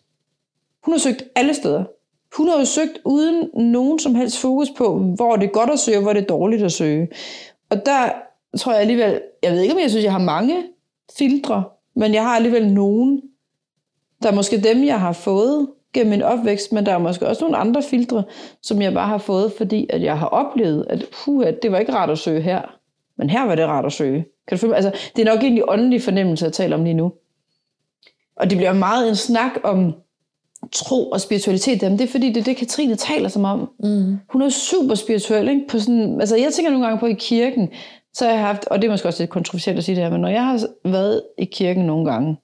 Hun 0.85 0.95
har 0.95 0.99
søgt 0.99 1.25
alle 1.35 1.55
steder. 1.55 1.85
Hun 2.37 2.49
har 2.49 2.59
jo 2.59 2.65
søgt 2.65 2.99
uden 3.05 3.51
nogen 3.55 3.99
som 3.99 4.15
helst 4.15 4.39
fokus 4.39 4.69
på, 4.77 4.99
hvor 4.99 5.37
det 5.37 5.47
er 5.47 5.51
godt 5.51 5.71
at 5.71 5.79
søge, 5.79 5.99
og 5.99 6.03
hvor 6.03 6.13
det 6.13 6.23
er 6.23 6.27
dårligt 6.27 6.63
at 6.63 6.73
søge. 6.73 7.09
Og 7.71 7.87
der 7.87 8.13
tror 8.59 8.73
jeg 8.73 8.81
alligevel, 8.81 9.21
jeg 9.43 9.53
ved 9.53 9.61
ikke, 9.61 9.75
om 9.75 9.81
jeg 9.81 9.91
synes, 9.91 10.05
jeg 10.05 10.13
har 10.13 10.19
mange 10.19 10.63
filtre, 11.19 11.65
men 11.97 12.15
jeg 12.15 12.23
har 12.23 12.37
alligevel 12.37 12.73
nogen, 12.73 13.23
der 14.23 14.29
er 14.29 14.35
måske 14.35 14.61
dem, 14.61 14.85
jeg 14.85 15.01
har 15.01 15.13
fået 15.13 15.69
gennem 15.93 16.11
min 16.11 16.23
opvækst, 16.23 16.73
men 16.73 16.87
der 16.87 16.93
er 16.93 16.99
måske 16.99 17.29
også 17.29 17.45
nogle 17.45 17.57
andre 17.57 17.83
filtre, 17.83 18.25
som 18.63 18.83
jeg 18.83 18.95
bare 18.95 19.09
har 19.09 19.19
fået, 19.19 19.53
fordi 19.59 19.87
at 19.91 20.03
jeg 20.03 20.19
har 20.19 20.27
oplevet, 20.27 20.87
at 20.91 21.05
puh, 21.13 21.47
at 21.47 21.63
det 21.63 21.73
var 21.73 21.79
ikke 21.79 21.93
rart 21.93 22.11
at 22.11 22.19
søge 22.19 22.41
her, 22.41 22.63
men 23.19 23.31
her 23.31 23.47
var 23.47 23.55
det 23.55 23.67
rart 23.67 23.85
at 23.85 23.93
søge. 23.93 24.25
Kan 24.49 24.57
du 24.57 24.61
følge 24.61 24.71
mig? 24.71 24.77
Altså, 24.77 25.11
det 25.17 25.29
er 25.29 25.33
nok 25.35 25.43
egentlig 25.43 25.65
åndelig 25.69 26.03
fornemmelse, 26.03 26.45
jeg 26.45 26.53
taler 26.53 26.77
om 26.77 26.85
lige 26.85 26.95
nu. 26.95 27.13
Og 28.37 28.51
det 28.51 28.59
bliver 28.59 28.73
meget 28.73 29.09
en 29.09 29.17
snak 29.17 29.51
om 29.65 29.95
tro 30.73 31.11
og 31.11 31.21
spiritualitet, 31.21 31.83
jamen 31.83 31.99
det 31.99 32.05
er 32.05 32.11
fordi, 32.11 32.29
det 32.29 32.37
er 32.37 32.45
det, 32.45 32.57
Katrine 32.57 32.95
taler 32.95 33.29
som 33.29 33.45
om. 33.45 33.71
Mm. 33.79 34.19
Hun 34.29 34.43
er 34.43 34.49
super 34.49 34.95
spirituel, 34.95 35.49
ikke? 35.49 35.63
På 35.69 35.79
sådan, 35.79 36.21
altså 36.21 36.37
jeg 36.37 36.53
tænker 36.53 36.71
nogle 36.71 36.87
gange 36.87 37.01
på 37.01 37.07
i 37.07 37.17
kirken, 37.19 37.69
så 38.13 38.25
har 38.25 38.33
jeg 38.33 38.41
haft, 38.41 38.65
og 38.65 38.83
det 38.83 38.89
er 38.89 38.93
måske 38.93 39.09
også 39.09 39.23
lidt 39.23 39.31
kontroversielt 39.31 39.79
at 39.79 39.85
sige 39.85 39.97
det 39.97 40.05
her, 40.05 40.11
men 40.11 40.21
når 40.21 40.29
jeg 40.29 40.45
har 40.45 40.67
været 40.85 41.23
i 41.39 41.45
kirken 41.45 41.85
nogle 41.85 42.11
gange, 42.11 42.37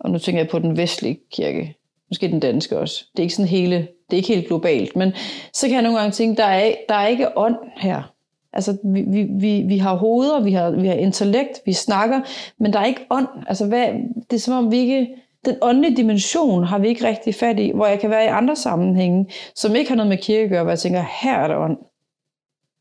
og 0.00 0.10
nu 0.10 0.18
tænker 0.18 0.40
jeg 0.40 0.48
på 0.48 0.58
den 0.58 0.76
vestlige 0.76 1.20
kirke, 1.32 1.76
måske 2.14 2.28
den 2.28 2.40
danske 2.40 2.78
også, 2.78 3.04
det 3.12 3.18
er 3.18 3.22
ikke 3.22 3.34
sådan 3.34 3.48
hele, 3.48 3.76
det 3.76 4.12
er 4.12 4.16
ikke 4.16 4.34
helt 4.34 4.46
globalt, 4.46 4.96
men 4.96 5.12
så 5.52 5.66
kan 5.66 5.74
jeg 5.74 5.82
nogle 5.82 5.98
gange 5.98 6.12
tænke, 6.12 6.36
der 6.36 6.44
er, 6.44 6.74
der 6.88 6.94
er 6.94 7.06
ikke 7.06 7.38
ånd 7.38 7.56
her. 7.76 8.14
Altså, 8.52 8.76
vi, 8.84 9.02
vi, 9.02 9.22
vi, 9.22 9.62
vi 9.62 9.78
har 9.78 9.96
hoveder, 9.96 10.40
vi 10.40 10.52
har, 10.52 10.70
vi 10.70 10.86
har 10.86 10.94
intellekt, 10.94 11.60
vi 11.66 11.72
snakker, 11.72 12.20
men 12.58 12.72
der 12.72 12.78
er 12.78 12.84
ikke 12.84 13.06
ånd. 13.10 13.28
Altså, 13.46 13.66
hvad, 13.66 13.86
det 14.30 14.36
er 14.36 14.40
som 14.40 14.64
om 14.64 14.70
vi 14.70 14.76
ikke, 14.76 15.08
den 15.44 15.56
åndelige 15.62 15.96
dimension 15.96 16.64
har 16.64 16.78
vi 16.78 16.88
ikke 16.88 17.08
rigtig 17.08 17.34
fat 17.34 17.58
i, 17.58 17.70
hvor 17.74 17.86
jeg 17.86 18.00
kan 18.00 18.10
være 18.10 18.24
i 18.24 18.28
andre 18.28 18.56
sammenhænge, 18.56 19.26
som 19.54 19.74
ikke 19.74 19.90
har 19.90 19.96
noget 19.96 20.08
med 20.08 20.18
kirke 20.18 20.44
at 20.44 20.50
gøre, 20.50 20.62
hvor 20.62 20.70
jeg 20.70 20.78
tænker, 20.78 21.04
her 21.22 21.36
er 21.36 21.48
der 21.48 21.56
ånd. 21.56 21.78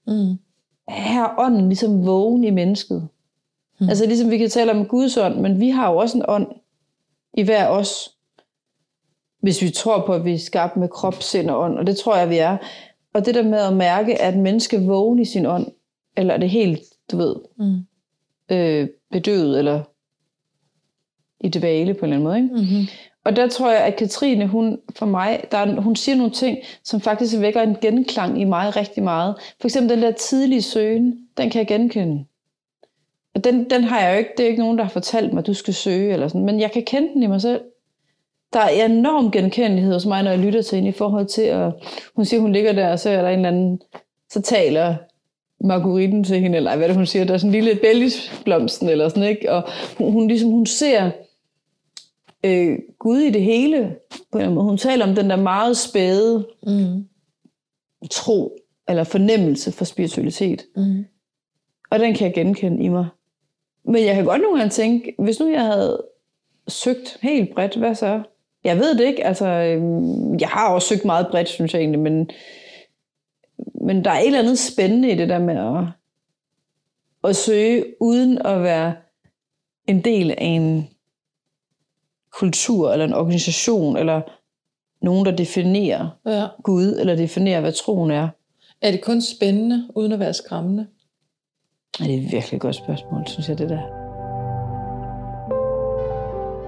Mm. 0.07 0.37
Her 0.89 1.23
er 1.23 1.35
ånden 1.37 1.67
ligesom 1.67 2.05
vågen 2.05 2.43
i 2.43 2.49
mennesket. 2.49 3.07
Mm. 3.79 3.89
Altså 3.89 4.05
ligesom 4.05 4.31
vi 4.31 4.37
kan 4.37 4.49
tale 4.49 4.71
om 4.71 4.85
Guds 4.85 5.17
ånd, 5.17 5.39
men 5.39 5.59
vi 5.59 5.69
har 5.69 5.91
jo 5.91 5.97
også 5.97 6.17
en 6.17 6.25
ånd 6.27 6.47
i 7.33 7.43
hver 7.43 7.67
os. 7.67 8.12
Hvis 9.43 9.61
vi 9.61 9.69
tror 9.69 10.03
på, 10.05 10.13
at 10.13 10.25
vi 10.25 10.33
er 10.33 10.37
skabt 10.37 10.77
med 10.77 10.89
krop, 10.89 11.23
sind 11.23 11.49
og 11.49 11.59
ånd, 11.59 11.77
og 11.77 11.87
det 11.87 11.97
tror 11.97 12.15
jeg, 12.17 12.29
vi 12.29 12.37
er. 12.37 12.57
Og 13.13 13.25
det 13.25 13.35
der 13.35 13.43
med 13.43 13.59
at 13.59 13.73
mærke, 13.73 14.21
at 14.21 14.37
menneske 14.37 14.81
vågen 14.81 15.19
i 15.19 15.25
sin 15.25 15.45
ånd, 15.45 15.67
eller 16.17 16.33
er 16.33 16.37
det 16.37 16.49
helt, 16.49 16.81
du 17.11 17.17
ved, 17.17 17.35
Mm. 17.57 17.79
øh, 18.55 18.87
bedøvet, 19.11 19.59
eller 19.59 19.81
i 21.39 21.49
dvale 21.49 21.93
på 21.93 22.05
en 22.05 22.13
eller 22.13 22.29
anden 22.29 22.49
måde. 22.49 22.59
Ikke? 22.63 22.75
Mm-hmm. 22.75 22.87
Og 23.25 23.35
der 23.35 23.47
tror 23.47 23.71
jeg, 23.71 23.81
at 23.81 23.95
Katrine, 23.95 24.47
hun, 24.47 24.79
for 24.95 25.05
mig, 25.05 25.43
der 25.51 25.57
er, 25.57 25.81
hun 25.81 25.95
siger 25.95 26.15
nogle 26.15 26.31
ting, 26.31 26.57
som 26.83 27.01
faktisk 27.01 27.39
vækker 27.39 27.61
en 27.61 27.77
genklang 27.81 28.41
i 28.41 28.43
mig 28.43 28.75
rigtig 28.75 29.03
meget. 29.03 29.35
For 29.61 29.67
eksempel 29.67 29.95
den 29.95 30.03
der 30.03 30.11
tidlige 30.11 30.61
søgen, 30.61 31.27
den 31.37 31.49
kan 31.49 31.59
jeg 31.59 31.67
genkende. 31.67 32.25
Og 33.35 33.43
den, 33.43 33.69
den 33.69 33.83
har 33.83 33.99
jeg 34.01 34.13
jo 34.13 34.17
ikke, 34.17 34.29
det 34.37 34.43
er 34.45 34.49
ikke 34.49 34.61
nogen, 34.61 34.77
der 34.77 34.83
har 34.83 34.91
fortalt 34.91 35.33
mig, 35.33 35.39
at 35.39 35.47
du 35.47 35.53
skal 35.53 35.73
søge, 35.73 36.13
eller 36.13 36.27
sådan, 36.27 36.45
men 36.45 36.59
jeg 36.59 36.71
kan 36.71 36.83
kende 36.83 37.07
den 37.13 37.23
i 37.23 37.27
mig 37.27 37.41
selv. 37.41 37.61
Der 38.53 38.59
er 38.59 38.85
enorm 38.85 39.31
genkendelighed 39.31 39.93
hos 39.93 40.05
mig, 40.05 40.23
når 40.23 40.31
jeg 40.31 40.39
lytter 40.39 40.61
til 40.61 40.75
hende 40.75 40.89
i 40.89 40.91
forhold 40.91 41.25
til, 41.25 41.41
at 41.41 41.73
hun 42.15 42.25
siger, 42.25 42.41
hun 42.41 42.51
ligger 42.53 42.73
der, 42.73 42.91
og 42.91 42.99
så 42.99 43.09
er 43.09 43.21
der 43.21 43.29
en 43.29 43.35
eller 43.35 43.49
anden, 43.49 43.81
så 44.29 44.41
taler 44.41 44.95
Margueriten 45.63 46.23
til 46.23 46.39
hende, 46.39 46.57
eller 46.57 46.75
hvad 46.77 46.87
det 46.87 46.95
hun 46.95 47.05
siger, 47.05 47.25
der 47.25 47.33
er 47.33 47.37
sådan 47.37 47.55
en 47.55 47.63
lille 47.63 47.79
bellisblomsten, 47.81 48.89
eller 48.89 49.09
sådan, 49.09 49.23
ikke? 49.29 49.51
Og 49.51 49.63
hun, 49.97 50.11
hun, 50.11 50.27
ligesom, 50.27 50.49
hun 50.49 50.65
ser, 50.65 51.11
øh, 52.45 52.77
Gud 52.99 53.19
i 53.19 53.29
det 53.29 53.41
hele. 53.41 53.95
På 54.31 54.37
en 54.37 54.53
måde. 54.53 54.65
Hun 54.65 54.77
taler 54.77 55.05
om 55.07 55.15
den 55.15 55.29
der 55.29 55.35
meget 55.35 55.77
spæde 55.77 56.47
Mm. 56.67 57.05
tro, 58.11 58.57
eller 58.89 59.03
fornemmelse 59.03 59.71
for 59.71 59.85
spiritualitet. 59.85 60.65
Mm. 60.75 61.05
Og 61.91 61.99
den 61.99 62.13
kan 62.13 62.25
jeg 62.27 62.33
genkende 62.33 62.83
i 62.83 62.89
mig. 62.89 63.07
Men 63.85 64.05
jeg 64.05 64.15
kan 64.15 64.25
godt 64.25 64.41
nogle 64.41 64.57
gange 64.57 64.71
tænke, 64.71 65.15
hvis 65.19 65.39
nu 65.39 65.49
jeg 65.49 65.65
havde 65.65 66.03
søgt 66.67 67.17
helt 67.21 67.53
bredt, 67.53 67.75
hvad 67.75 67.95
så? 67.95 68.21
Jeg 68.63 68.77
ved 68.77 68.97
det 68.97 69.05
ikke, 69.05 69.25
altså 69.25 69.47
øhm, 69.47 70.39
jeg 70.39 70.47
har 70.47 70.73
også 70.73 70.87
søgt 70.87 71.05
meget 71.05 71.27
bredt, 71.31 71.49
synes 71.49 71.73
jeg 71.73 71.79
egentlig, 71.79 71.99
men, 71.99 72.29
men 73.81 74.05
der 74.05 74.11
er 74.11 74.19
et 74.19 74.25
eller 74.25 74.39
andet 74.39 74.59
spændende 74.59 75.11
i 75.11 75.15
det 75.15 75.29
der 75.29 75.39
med 75.39 75.57
at, 75.57 75.87
at 77.29 77.35
søge, 77.35 77.85
uden 78.01 78.37
at 78.37 78.63
være 78.63 78.95
en 79.87 80.01
del 80.01 80.31
af 80.31 80.37
en 80.39 80.89
kultur, 82.39 82.91
eller 82.91 83.05
en 83.05 83.13
organisation, 83.13 83.97
eller 83.97 84.21
nogen, 85.01 85.25
der 85.25 85.35
definerer 85.35 86.09
Ja. 86.25 86.47
Gud, 86.63 86.97
eller 86.99 87.15
definerer, 87.15 87.61
hvad 87.61 87.71
troen 87.71 88.11
er. 88.11 88.29
Er 88.81 88.91
det 88.91 89.01
kun 89.01 89.21
spændende, 89.21 89.87
uden 89.95 90.11
at 90.11 90.19
være 90.19 90.33
skræmmende? 90.33 90.87
Ja, 91.99 92.05
det 92.05 92.13
er 92.13 92.17
et 92.17 92.31
virkelig 92.31 92.61
godt 92.61 92.75
spørgsmål, 92.75 93.27
synes 93.27 93.49
jeg, 93.49 93.57
det 93.57 93.69
der. 93.69 94.02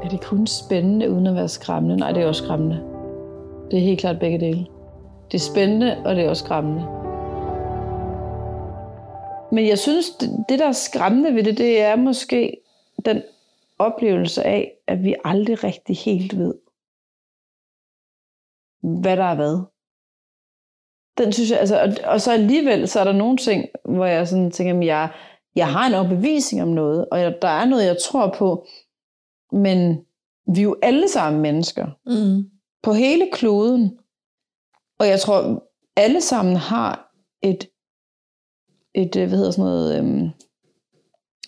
Er 0.06 0.10
det 0.10 0.22
kun 0.22 0.48
spændende, 0.48 1.12
uden 1.12 1.28
at 1.28 1.36
være 1.36 1.50
skræmmende? 1.50 1.98
Nej, 1.98 2.12
det 2.12 2.24
er 2.24 2.28
også 2.28 2.44
skræmmende. 2.44 2.76
Det 3.72 3.80
er 3.80 3.84
helt 3.84 4.00
klart 4.00 4.20
begge 4.20 4.40
dele. 4.40 4.68
Det 5.32 5.38
er 5.38 5.52
spændende, 5.52 5.98
og 6.06 6.16
det 6.16 6.26
er 6.26 6.30
også 6.30 6.46
skræmmende. 6.46 6.82
Men 9.52 9.68
jeg 9.68 9.80
synes, 9.80 10.10
det 10.10 10.30
det, 10.50 10.60
der 10.60 10.68
er 10.68 10.72
skræmmende 10.72 11.36
ved 11.36 11.44
det, 11.44 11.58
det 11.58 11.82
er 11.82 11.96
måske 11.96 12.58
den 13.06 13.22
oplevelse 13.80 14.44
af, 14.44 14.72
at 14.88 15.04
vi 15.04 15.16
aldrig 15.26 15.64
rigtig 15.64 15.98
helt 15.98 16.38
ved, 16.38 16.54
hvad 18.82 19.18
der 19.18 19.24
er 19.24 19.36
hvad. 19.36 19.60
Den 21.18 21.34
synes 21.34 21.52
jeg, 21.52 21.60
altså, 21.60 21.82
og, 21.82 21.90
og 22.12 22.22
så 22.22 22.32
alligevel, 22.32 22.88
så 22.88 23.00
er 23.00 23.04
der 23.04 23.14
nogle 23.14 23.38
ting, 23.38 23.66
hvor 23.86 24.06
jeg 24.06 24.28
sådan 24.28 24.52
tænker, 24.52 24.78
at 24.78 24.86
jeg, 24.86 25.10
jeg 25.56 25.68
har 25.68 25.88
en 25.88 25.94
overbevisning 25.94 26.64
om 26.64 26.70
noget, 26.70 27.06
og 27.12 27.20
jeg, 27.22 27.38
der 27.42 27.48
er 27.48 27.66
noget, 27.66 27.86
jeg 27.86 27.98
tror 28.10 28.36
på, 28.38 28.68
men 29.56 29.98
vi 30.54 30.60
er 30.60 30.64
jo 30.64 30.76
alle 30.82 31.10
sammen 31.10 31.42
mennesker 31.42 31.88
Mm. 32.06 32.44
på 32.84 32.94
hele 32.94 33.30
kloden. 33.34 33.98
Og 35.00 35.08
jeg 35.08 35.20
tror, 35.20 35.64
alle 35.98 36.22
sammen 36.22 36.56
har 36.56 37.12
et, 37.44 37.68
et 38.96 39.16
øh, 39.16 39.28
hvad 39.28 39.38
hedder 39.38 39.52
sådan 39.52 39.66
noget, 39.66 39.98
øhm, 39.98 40.30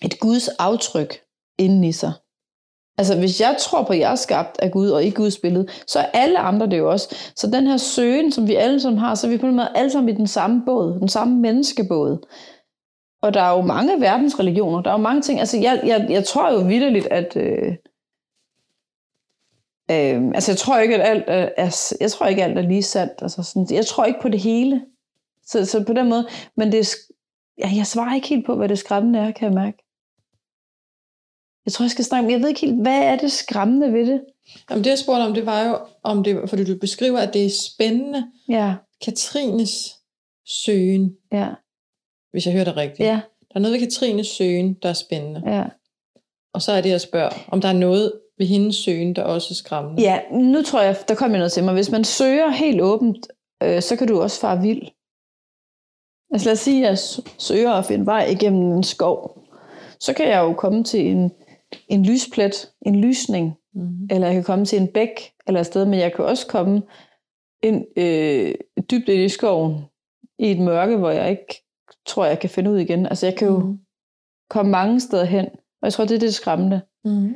et 0.02 0.20
Guds 0.20 0.48
aftryk 0.48 1.20
inden 1.58 1.84
i 1.84 1.92
sig. 1.92 2.12
Altså, 2.98 3.18
hvis 3.18 3.40
jeg 3.40 3.56
tror 3.60 3.82
på, 3.82 3.92
at 3.92 3.98
jeg 3.98 4.10
er 4.12 4.16
skabt 4.16 4.58
af 4.58 4.72
Gud 4.72 4.90
og 4.90 5.04
i 5.04 5.10
Guds 5.10 5.38
billede, 5.38 5.66
så 5.86 5.98
er 5.98 6.04
alle 6.04 6.38
andre 6.38 6.66
det 6.66 6.78
jo 6.78 6.90
også. 6.90 7.16
Så 7.36 7.46
den 7.46 7.66
her 7.66 7.76
søgen, 7.76 8.32
som 8.32 8.48
vi 8.48 8.54
alle 8.54 8.80
sammen 8.80 8.98
har, 8.98 9.14
så 9.14 9.26
er 9.26 9.30
vi 9.30 9.38
på 9.38 9.46
en 9.46 9.56
måde 9.56 9.72
alle 9.74 9.90
sammen 9.90 10.14
i 10.14 10.16
den 10.18 10.26
samme 10.26 10.62
båd, 10.66 11.00
den 11.00 11.08
samme 11.08 11.40
menneskebåd. 11.40 12.26
Og 13.22 13.34
der 13.34 13.42
er 13.42 13.56
jo 13.56 13.62
mange 13.62 14.00
verdensreligioner, 14.00 14.82
der 14.82 14.90
er 14.90 14.94
jo 14.94 15.02
mange 15.02 15.22
ting. 15.22 15.40
Altså, 15.40 15.56
jeg, 15.58 15.82
jeg, 15.86 16.06
jeg 16.10 16.24
tror 16.24 16.52
jo 16.52 16.58
vidderligt, 16.66 17.06
at... 17.06 17.36
Øh, 17.36 17.76
øh, 19.90 20.28
altså, 20.34 20.52
jeg 20.52 20.58
tror 20.58 20.78
ikke, 20.78 20.94
at 20.94 21.10
alt 21.10 21.24
er, 21.26 21.48
er, 21.56 21.94
jeg 22.00 22.10
tror 22.12 22.26
ikke, 22.26 22.44
alt 22.44 22.58
er 22.58 22.62
lige 22.62 22.82
sandt. 22.82 23.12
Altså, 23.22 23.42
sådan, 23.42 23.66
jeg 23.70 23.86
tror 23.86 24.04
ikke 24.04 24.20
på 24.22 24.28
det 24.28 24.40
hele. 24.40 24.84
Så, 25.46 25.64
så 25.66 25.84
på 25.84 25.92
den 25.92 26.08
måde, 26.08 26.28
men 26.56 26.72
det 26.72 26.80
er, 26.80 26.94
ja, 27.58 27.70
jeg 27.76 27.86
svarer 27.86 28.14
ikke 28.14 28.28
helt 28.28 28.46
på, 28.46 28.56
hvad 28.56 28.68
det 28.68 28.78
skræmmende 28.78 29.18
er, 29.18 29.30
kan 29.30 29.44
jeg 29.48 29.54
mærke. 29.54 29.78
Jeg 31.66 31.72
tror, 31.72 31.84
jeg 31.84 31.90
skal 31.90 32.04
snakke, 32.04 32.22
men 32.26 32.32
jeg 32.32 32.40
ved 32.40 32.48
ikke 32.48 32.60
helt, 32.60 32.82
hvad 32.82 32.98
er 33.02 33.16
det 33.16 33.32
skræmmende 33.32 33.92
ved 33.92 34.06
det? 34.06 34.20
Jamen, 34.70 34.84
det 34.84 34.90
jeg 34.90 34.98
spurgte 34.98 35.22
om, 35.22 35.34
det 35.34 35.46
var 35.46 35.68
jo, 35.68 35.78
om 36.02 36.24
det, 36.24 36.50
fordi 36.50 36.64
du 36.64 36.78
beskriver, 36.80 37.18
at 37.18 37.34
det 37.34 37.46
er 37.46 37.50
spændende. 37.50 38.26
Ja, 38.48 38.74
Katrines 39.04 39.94
søgen, 40.64 41.16
ja, 41.32 41.48
hvis 42.30 42.46
jeg 42.46 42.52
hører 42.54 42.64
det 42.64 42.76
rigtigt. 42.76 43.00
ja, 43.06 43.20
Der 43.40 43.54
er 43.54 43.58
noget 43.58 43.72
ved 43.72 43.80
Katrines 43.80 44.26
søgen, 44.26 44.74
der 44.82 44.88
er 44.88 44.92
spændende. 44.92 45.42
ja. 45.46 45.64
Og 46.52 46.62
så 46.62 46.72
er 46.72 46.80
det, 46.80 46.90
jeg 46.90 47.00
spørger, 47.00 47.30
om 47.48 47.60
der 47.60 47.68
er 47.68 47.72
noget 47.72 48.12
ved 48.38 48.46
hendes 48.46 48.76
søgen, 48.76 49.16
der 49.16 49.22
også 49.22 49.48
er 49.50 49.54
skræmmende. 49.54 50.02
Ja, 50.02 50.20
nu 50.32 50.62
tror 50.62 50.82
jeg, 50.82 50.96
der 51.08 51.14
kommer 51.14 51.38
noget 51.38 51.52
til 51.52 51.64
mig. 51.64 51.74
Hvis 51.74 51.90
man 51.90 52.04
søger 52.04 52.48
helt 52.48 52.80
åbent, 52.80 53.28
øh, 53.62 53.82
så 53.82 53.96
kan 53.96 54.08
du 54.08 54.20
også 54.20 54.40
fare 54.40 54.62
vild. 54.62 54.82
Altså 56.32 56.48
lad 56.48 56.52
os 56.52 56.58
sige, 56.58 56.86
at 56.86 56.90
jeg 56.90 56.98
søger 57.38 57.72
at 57.72 57.84
finde 57.84 58.06
vej 58.06 58.24
igennem 58.24 58.72
en 58.72 58.82
skov. 58.82 59.42
Så 60.00 60.14
kan 60.14 60.28
jeg 60.28 60.38
jo 60.38 60.52
komme 60.52 60.84
til 60.84 61.06
en, 61.06 61.32
en 61.88 62.04
lysplet, 62.04 62.70
en 62.86 63.00
lysning, 63.00 63.54
mm. 63.74 64.08
eller 64.10 64.26
jeg 64.26 64.34
kan 64.34 64.44
komme 64.44 64.64
til 64.64 64.80
en 64.80 64.88
bæk 64.88 65.32
eller 65.46 65.60
et 65.60 65.66
sted, 65.66 65.84
men 65.84 66.00
jeg 66.00 66.12
kan 66.12 66.24
også 66.24 66.46
komme 66.46 66.82
ind, 67.62 67.84
øh, 67.96 68.54
dybt 68.90 69.08
ind 69.08 69.22
i 69.22 69.28
skoven, 69.28 69.84
i 70.38 70.50
et 70.50 70.58
mørke, 70.58 70.96
hvor 70.96 71.10
jeg 71.10 71.30
ikke 71.30 71.64
tror, 72.06 72.24
jeg 72.24 72.40
kan 72.40 72.50
finde 72.50 72.70
ud 72.70 72.78
igen. 72.78 73.06
Altså 73.06 73.26
jeg 73.26 73.36
kan 73.36 73.48
jo 73.48 73.58
mm. 73.58 73.78
komme 74.50 74.70
mange 74.72 75.00
steder 75.00 75.24
hen, 75.24 75.46
og 75.46 75.82
jeg 75.82 75.92
tror, 75.92 76.04
det 76.04 76.14
er 76.14 76.18
det 76.18 76.34
skræmmende. 76.34 76.80
Mm. 77.04 77.34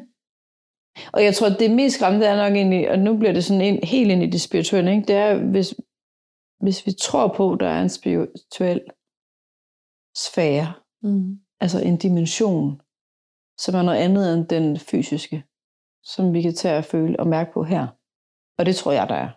Og 1.13 1.25
jeg 1.25 1.35
tror, 1.35 1.49
det 1.49 1.71
mest 1.71 1.97
skræmmende 1.97 2.27
er 2.27 2.37
nok 2.37 2.57
egentlig, 2.57 2.91
og 2.91 2.99
nu 2.99 3.19
bliver 3.19 3.33
det 3.33 3.45
sådan 3.45 3.61
en, 3.61 3.85
helt 3.85 4.11
ind 4.11 4.23
i 4.23 4.31
det 4.31 4.41
spirituelle, 4.41 4.91
ikke? 4.95 5.07
det 5.07 5.17
er, 5.17 5.51
hvis, 5.51 5.75
hvis 6.61 6.87
vi 6.87 6.93
tror 6.93 7.35
på, 7.37 7.57
der 7.61 7.69
er 7.69 7.83
en 7.83 7.89
spirituel 7.89 8.81
sfære, 10.17 10.73
mm. 11.03 11.41
altså 11.61 11.79
en 11.83 11.97
dimension, 11.97 12.81
som 13.59 13.75
er 13.75 13.83
noget 13.83 13.99
andet 13.99 14.35
end 14.35 14.47
den 14.47 14.79
fysiske, 14.79 15.45
som 16.05 16.33
vi 16.35 16.43
kan 16.43 16.55
tage 16.55 16.79
og 16.79 16.85
føle 16.85 17.21
og 17.21 17.27
mærke 17.27 17.53
på 17.53 17.63
her. 17.65 17.87
Og 18.59 18.67
det 18.67 18.77
tror 18.77 18.93
jeg, 18.93 19.09
der 19.09 19.15
er. 19.15 19.31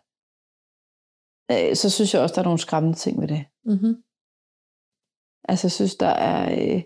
Øh, 1.52 1.76
så 1.76 1.90
synes 1.90 2.14
jeg 2.14 2.22
også, 2.22 2.36
der 2.36 2.42
er 2.42 2.50
nogle 2.50 2.60
skræmmende 2.60 2.98
ting 2.98 3.22
ved 3.22 3.28
det. 3.28 3.46
Mm-hmm. 3.66 3.96
Altså 5.50 5.68
jeg 5.68 5.72
synes, 5.72 5.96
der 5.96 6.14
er 6.32 6.42
øh, 6.60 6.82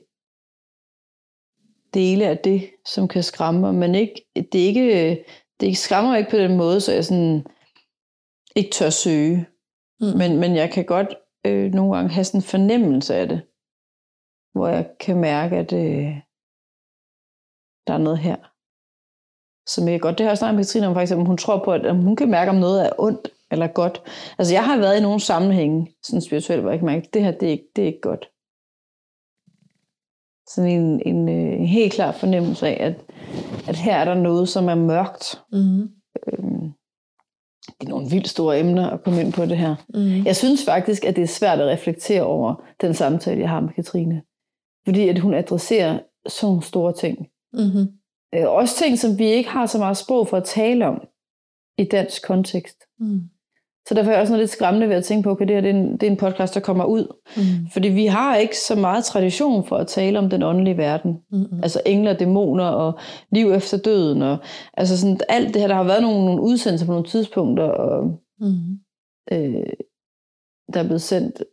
dele 1.94 2.28
af 2.28 2.38
det, 2.38 2.70
som 2.86 3.08
kan 3.08 3.24
skræmme 3.24 3.60
mig, 3.60 3.74
men 3.76 3.96
ikke, 3.96 4.26
det, 4.36 4.62
er 4.62 4.68
ikke, 4.68 5.26
det 5.60 5.78
skræmmer 5.78 6.16
ikke 6.16 6.30
på 6.30 6.38
den 6.38 6.58
måde, 6.58 6.82
så 6.82 6.94
jeg 6.94 7.06
sådan 7.06 7.46
ikke 8.56 8.72
tør 8.72 8.90
søge. 8.90 9.46
Mm. 10.00 10.18
Men, 10.18 10.40
men 10.40 10.56
jeg 10.56 10.72
kan 10.72 10.86
godt 10.86 11.16
øh, 11.46 11.74
nogle 11.74 11.96
gange 11.96 12.10
have 12.10 12.24
sådan 12.24 12.38
en 12.38 12.44
fornemmelse 12.44 13.16
af 13.16 13.28
det, 13.28 13.42
hvor 14.54 14.68
jeg 14.68 14.90
kan 15.00 15.18
mærke, 15.18 15.56
at 15.56 15.74
øh, 15.74 16.18
der 17.88 17.94
er 17.94 17.98
noget 17.98 18.20
her, 18.20 18.36
som 19.74 19.88
jeg 19.88 20.02
godt. 20.02 20.18
Det 20.18 20.24
har 20.24 20.32
jeg 20.32 20.38
snakket 20.38 20.56
med 20.56 20.64
Katrine 20.64 20.88
om, 20.88 20.94
faktisk, 20.94 21.16
om 21.16 21.26
hun 21.26 21.38
tror 21.38 21.64
på, 21.66 21.72
at 21.72 21.96
hun 21.96 22.16
kan 22.16 22.30
mærke, 22.30 22.52
om 22.52 22.58
noget 22.58 22.86
er 22.86 22.90
ondt 22.98 23.28
eller 23.52 23.68
godt. 23.68 24.02
Altså 24.38 24.54
jeg 24.54 24.66
har 24.66 24.78
været 24.78 24.98
i 24.98 25.02
nogle 25.02 25.20
sammenhænge, 25.20 25.96
sådan 26.04 26.22
spirituelt, 26.22 26.62
hvor 26.62 26.70
jeg 26.70 26.80
kan 26.80 26.86
mærke, 26.86 27.08
at 27.08 27.14
det 27.14 27.24
her, 27.24 27.32
det 27.32 27.48
er 27.48 27.52
ikke, 27.52 27.70
det 27.76 27.82
er 27.82 27.86
ikke 27.88 28.02
godt. 28.02 28.30
Sådan 30.50 30.72
en, 30.72 31.02
en, 31.06 31.30
øh, 31.30 31.60
en 31.60 31.68
helt 31.68 31.94
klar 31.94 32.12
fornemmelse 32.12 32.68
af, 32.68 32.86
at, 32.86 32.96
at 33.68 33.76
her 33.76 33.96
er 33.96 34.06
der 34.06 34.14
noget, 34.14 34.50
som 34.50 34.68
er 34.68 34.76
mørkt. 34.76 35.42
Mm. 35.52 35.82
Øhm, 36.28 36.72
det 37.80 37.86
er 37.86 37.90
nogle 37.90 38.10
vildt 38.10 38.28
store 38.28 38.60
emner 38.60 38.90
at 38.90 39.04
komme 39.04 39.22
ind 39.22 39.34
på 39.34 39.46
det 39.46 39.58
her. 39.58 39.76
Mm. 39.94 40.26
Jeg 40.26 40.36
synes 40.36 40.66
faktisk, 40.66 41.06
at 41.06 41.16
det 41.16 41.22
er 41.22 41.28
svært 41.28 41.60
at 41.60 41.68
reflektere 41.68 42.24
over 42.24 42.64
den 42.82 42.94
samtale, 42.94 43.42
jeg 43.42 43.50
har 43.50 43.60
med 43.60 43.74
Katrine. 43.74 44.22
Fordi 44.86 45.10
at 45.10 45.20
hun 45.20 45.34
adresserer 45.34 46.00
sådan 46.28 46.48
nogle 46.48 46.64
store 46.64 46.94
ting. 46.94 47.28
Mm-hmm. 47.54 47.88
Øh, 48.36 48.50
også 48.50 48.76
ting, 48.76 49.00
som 49.00 49.20
vi 49.20 49.26
ikke 49.26 49.50
har 49.50 49.66
så 49.66 49.78
meget 49.78 49.98
sprog 49.98 50.28
for 50.28 50.38
at 50.38 50.44
tale 50.44 50.88
om 50.88 51.02
i 51.78 51.84
dansk 51.84 52.28
kontekst. 52.28 52.78
Mm. 53.00 53.22
Så 53.88 53.94
derfor 53.96 54.10
er 54.10 54.14
jeg 54.14 54.22
også 54.22 54.34
noget 54.34 54.42
lidt 54.42 54.52
skræmmende 54.52 54.90
ved 54.90 54.96
at 54.96 55.04
tænke 55.04 55.24
på, 55.24 55.32
at 55.32 55.40
det 55.40 55.56
her 55.56 55.62
det 55.62 55.70
er, 55.70 55.74
en, 55.74 55.92
det 55.92 56.04
er 56.04 56.12
en 56.12 56.18
podcast, 56.18 56.56
der 56.56 56.60
kommer 56.60 56.86
ud. 56.86 57.16
Mm. 57.38 57.68
Fordi 57.74 57.88
vi 57.88 58.06
har 58.06 58.36
ikke 58.36 58.58
så 58.58 58.76
meget 58.76 59.06
tradition 59.06 59.66
for 59.66 59.78
at 59.78 59.88
tale 59.88 60.20
om 60.20 60.30
den 60.30 60.44
åndelige 60.44 60.78
verden. 60.78 61.18
Mm. 61.32 61.60
Altså 61.64 61.82
engler, 61.86 62.14
dæmoner 62.14 62.66
og 62.66 63.00
liv 63.32 63.52
efter 63.52 63.78
døden. 63.78 64.22
Og, 64.22 64.38
altså 64.74 65.00
sådan 65.00 65.20
alt 65.30 65.54
det 65.54 65.62
her, 65.62 65.68
der 65.68 65.76
har 65.76 65.84
været 65.84 66.02
nogle, 66.02 66.26
nogle 66.26 66.42
udsendelser 66.42 66.86
på 66.86 66.92
nogle 66.92 67.08
tidspunkter, 67.08 67.64
og, 67.64 68.20
mm. 68.40 68.80
øh, 69.32 69.64
der 70.74 70.80
er 70.80 70.84
blevet 70.84 71.02
sendt 71.02 71.44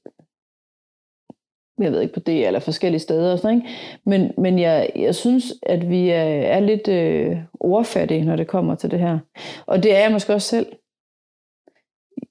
jeg 1.81 1.93
ved 1.93 2.01
ikke, 2.01 2.15
på 2.15 2.21
det 2.21 2.47
eller 2.47 2.61
forskellige 2.61 3.01
steder 3.01 3.33
og 3.33 3.39
sådan, 3.39 3.57
ikke? 3.57 3.69
Men, 4.07 4.33
men 4.39 4.59
jeg, 4.59 4.91
jeg 4.97 5.15
synes, 5.15 5.55
at 5.63 5.89
vi 5.89 6.11
er, 6.11 6.23
er 6.25 6.61
lidt 6.61 6.89
øh, 6.89 7.37
ordfattige, 7.61 8.25
når 8.25 8.37
det 8.37 8.47
kommer 8.47 8.75
til 8.75 8.91
det 8.91 8.99
her. 8.99 9.19
Og 9.67 9.83
det 9.83 9.97
er 9.97 10.01
jeg 10.01 10.13
måske 10.13 10.35
også 10.35 10.49
selv 10.49 10.67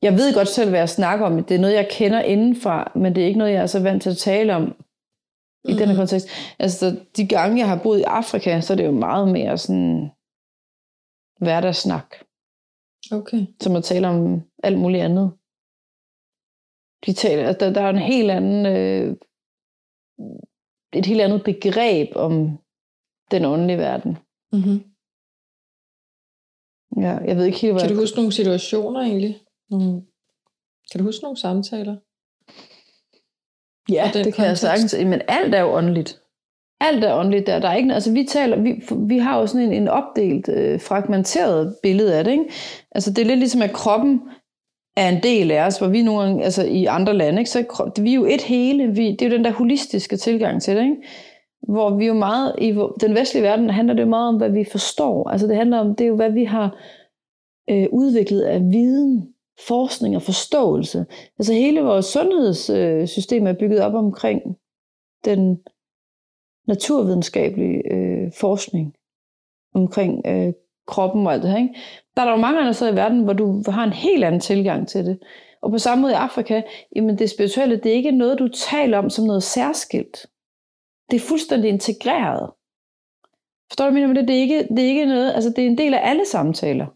jeg 0.05 0.13
ved 0.13 0.33
godt 0.33 0.47
selv, 0.47 0.69
hvad 0.69 0.79
jeg 0.79 0.89
snakker 0.89 1.25
om. 1.25 1.43
Det 1.43 1.55
er 1.55 1.59
noget, 1.59 1.75
jeg 1.75 1.87
kender 1.91 2.21
indenfra, 2.21 2.91
men 2.95 3.15
det 3.15 3.23
er 3.23 3.27
ikke 3.27 3.39
noget, 3.39 3.53
jeg 3.53 3.61
er 3.61 3.73
så 3.75 3.79
vant 3.79 4.03
til 4.03 4.09
at 4.09 4.17
tale 4.17 4.55
om 4.55 4.63
i 5.69 5.71
mm. 5.71 5.77
denne 5.77 5.95
kontekst. 5.95 6.27
Altså, 6.59 6.85
de 7.17 7.27
gange, 7.27 7.57
jeg 7.57 7.69
har 7.69 7.83
boet 7.83 7.99
i 7.99 8.03
Afrika, 8.19 8.61
så 8.61 8.73
er 8.73 8.77
det 8.77 8.85
jo 8.85 8.91
meget 8.91 9.27
mere 9.27 9.57
sådan 9.57 10.09
hverdagssnak. 11.39 12.09
Okay. 13.11 13.41
Som 13.61 13.75
at 13.75 13.83
tale 13.83 14.07
om 14.07 14.41
alt 14.63 14.79
muligt 14.79 15.03
andet. 15.03 15.27
De 17.05 17.13
taler, 17.13 17.47
altså, 17.47 17.65
der, 17.65 17.73
der 17.73 17.81
er 17.81 17.89
en 17.89 18.07
helt 18.13 18.31
anden, 18.31 18.65
øh, 18.65 19.17
et 20.93 21.05
helt 21.05 21.21
andet 21.21 21.43
begreb 21.43 22.09
om 22.15 22.33
den 23.31 23.45
åndelige 23.45 23.77
verden. 23.77 24.17
Mm-hmm. 24.53 24.79
Ja, 27.03 27.13
jeg 27.27 27.35
ved 27.37 27.45
ikke 27.45 27.59
helt, 27.59 27.73
hvad 27.73 27.81
Kan 27.81 27.95
du 27.95 28.01
huske 28.01 28.17
nogle 28.17 28.31
situationer 28.31 29.01
egentlig? 29.01 29.44
Nogle, 29.69 30.01
kan 30.91 30.99
du 30.99 31.03
huske 31.03 31.23
nogle 31.23 31.37
samtaler? 31.37 31.95
Ja, 33.89 34.03
det 34.05 34.13
kontekst? 34.13 34.35
kan 34.35 34.45
jeg 34.45 34.57
sagtens. 34.57 34.95
Men 35.05 35.21
alt 35.27 35.55
er 35.55 35.61
jo 35.61 35.73
åndeligt. 35.77 36.21
Alt 36.81 37.03
er 37.03 37.13
åndeligt 37.13 37.47
der. 37.47 37.59
Der 37.59 37.69
er 37.69 37.75
ikke, 37.75 37.93
altså 37.93 38.11
vi 38.11 38.23
taler, 38.23 38.57
vi, 38.57 38.83
vi 39.07 39.17
har 39.17 39.39
jo 39.39 39.47
sådan 39.47 39.67
en, 39.67 39.73
en 39.73 39.87
opdelt, 39.87 40.49
øh, 40.49 40.81
fragmenteret 40.81 41.75
billede 41.83 42.17
af 42.17 42.23
det. 42.23 42.31
Ikke? 42.31 42.45
Altså 42.91 43.11
det 43.11 43.21
er 43.21 43.25
lidt 43.25 43.39
ligesom, 43.39 43.61
at 43.61 43.73
kroppen 43.73 44.21
er 44.97 45.09
en 45.09 45.23
del 45.23 45.51
af 45.51 45.65
os, 45.65 45.77
hvor 45.77 45.87
vi 45.87 46.03
nogle 46.03 46.21
gange, 46.21 46.43
altså 46.43 46.65
i 46.65 46.85
andre 46.85 47.13
lande, 47.13 47.39
ikke? 47.39 47.51
så 47.51 47.91
vi 48.01 48.11
er 48.11 48.15
jo 48.15 48.25
et 48.25 48.41
hele. 48.41 48.87
Vi, 48.87 49.11
det 49.11 49.21
er 49.21 49.29
jo 49.29 49.35
den 49.35 49.45
der 49.45 49.51
holistiske 49.51 50.17
tilgang 50.17 50.61
til 50.61 50.75
det. 50.75 50.83
Ikke? 50.83 50.97
Hvor 51.67 51.97
vi 51.97 52.05
jo 52.05 52.13
meget, 52.13 52.55
i 52.57 52.71
den 53.01 53.15
vestlige 53.15 53.43
verden 53.43 53.69
handler 53.69 53.93
det 53.93 54.01
jo 54.01 54.09
meget 54.09 54.27
om, 54.27 54.37
hvad 54.37 54.49
vi 54.49 54.63
forstår. 54.71 55.29
Altså 55.29 55.47
det 55.47 55.55
handler 55.55 55.79
om, 55.79 55.95
det 55.95 56.03
er 56.03 56.07
jo, 56.07 56.15
hvad 56.15 56.31
vi 56.31 56.43
har 56.43 56.77
øh, 57.69 57.87
udviklet 57.91 58.41
af 58.41 58.59
viden 58.59 59.34
forskning 59.67 60.15
og 60.15 60.21
forståelse. 60.21 61.05
Altså 61.39 61.53
hele 61.53 61.81
vores 61.81 62.05
sundhedssystem 62.05 63.47
er 63.47 63.53
bygget 63.53 63.81
op 63.81 63.93
omkring 63.93 64.41
den 65.25 65.59
naturvidenskabelige 66.67 67.93
øh, 67.93 68.31
forskning 68.39 68.95
omkring 69.73 70.21
øh, 70.27 70.53
kroppen 70.87 71.27
og 71.27 71.33
alt 71.33 71.43
det 71.43 71.51
her. 71.51 71.57
Ikke? 71.57 71.75
Der 72.15 72.21
er 72.21 72.25
der 72.25 72.31
jo 72.31 72.41
mange 72.41 72.59
andre 72.59 72.73
steder 72.73 72.91
i 72.91 72.95
verden, 72.95 73.23
hvor 73.23 73.33
du 73.33 73.63
har 73.67 73.83
en 73.83 73.93
helt 73.93 74.23
anden 74.23 74.41
tilgang 74.41 74.87
til 74.87 75.05
det. 75.05 75.19
Og 75.61 75.71
på 75.71 75.77
samme 75.77 76.01
måde 76.01 76.13
i 76.13 76.15
Afrika, 76.15 76.61
jamen 76.95 77.19
det 77.19 77.29
spirituelle, 77.29 77.77
det 77.77 77.91
er 77.91 77.95
ikke 77.95 78.11
noget, 78.11 78.39
du 78.39 78.47
taler 78.47 78.97
om 78.97 79.09
som 79.09 79.25
noget 79.25 79.43
særskilt. 79.43 80.25
Det 81.11 81.15
er 81.15 81.27
fuldstændig 81.27 81.69
integreret. 81.69 82.51
Forstår 83.69 83.85
du, 83.85 83.93
mener 83.93 84.07
med 84.07 84.15
det? 84.15 84.27
Det 84.27 84.35
er 84.35 84.41
ikke, 84.41 84.67
det 84.69 84.79
er 84.79 84.87
ikke 84.87 85.05
noget, 85.05 85.33
altså 85.33 85.49
det 85.49 85.63
er 85.63 85.67
en 85.67 85.77
del 85.77 85.93
af 85.93 86.09
alle 86.09 86.25
samtaler. 86.25 86.87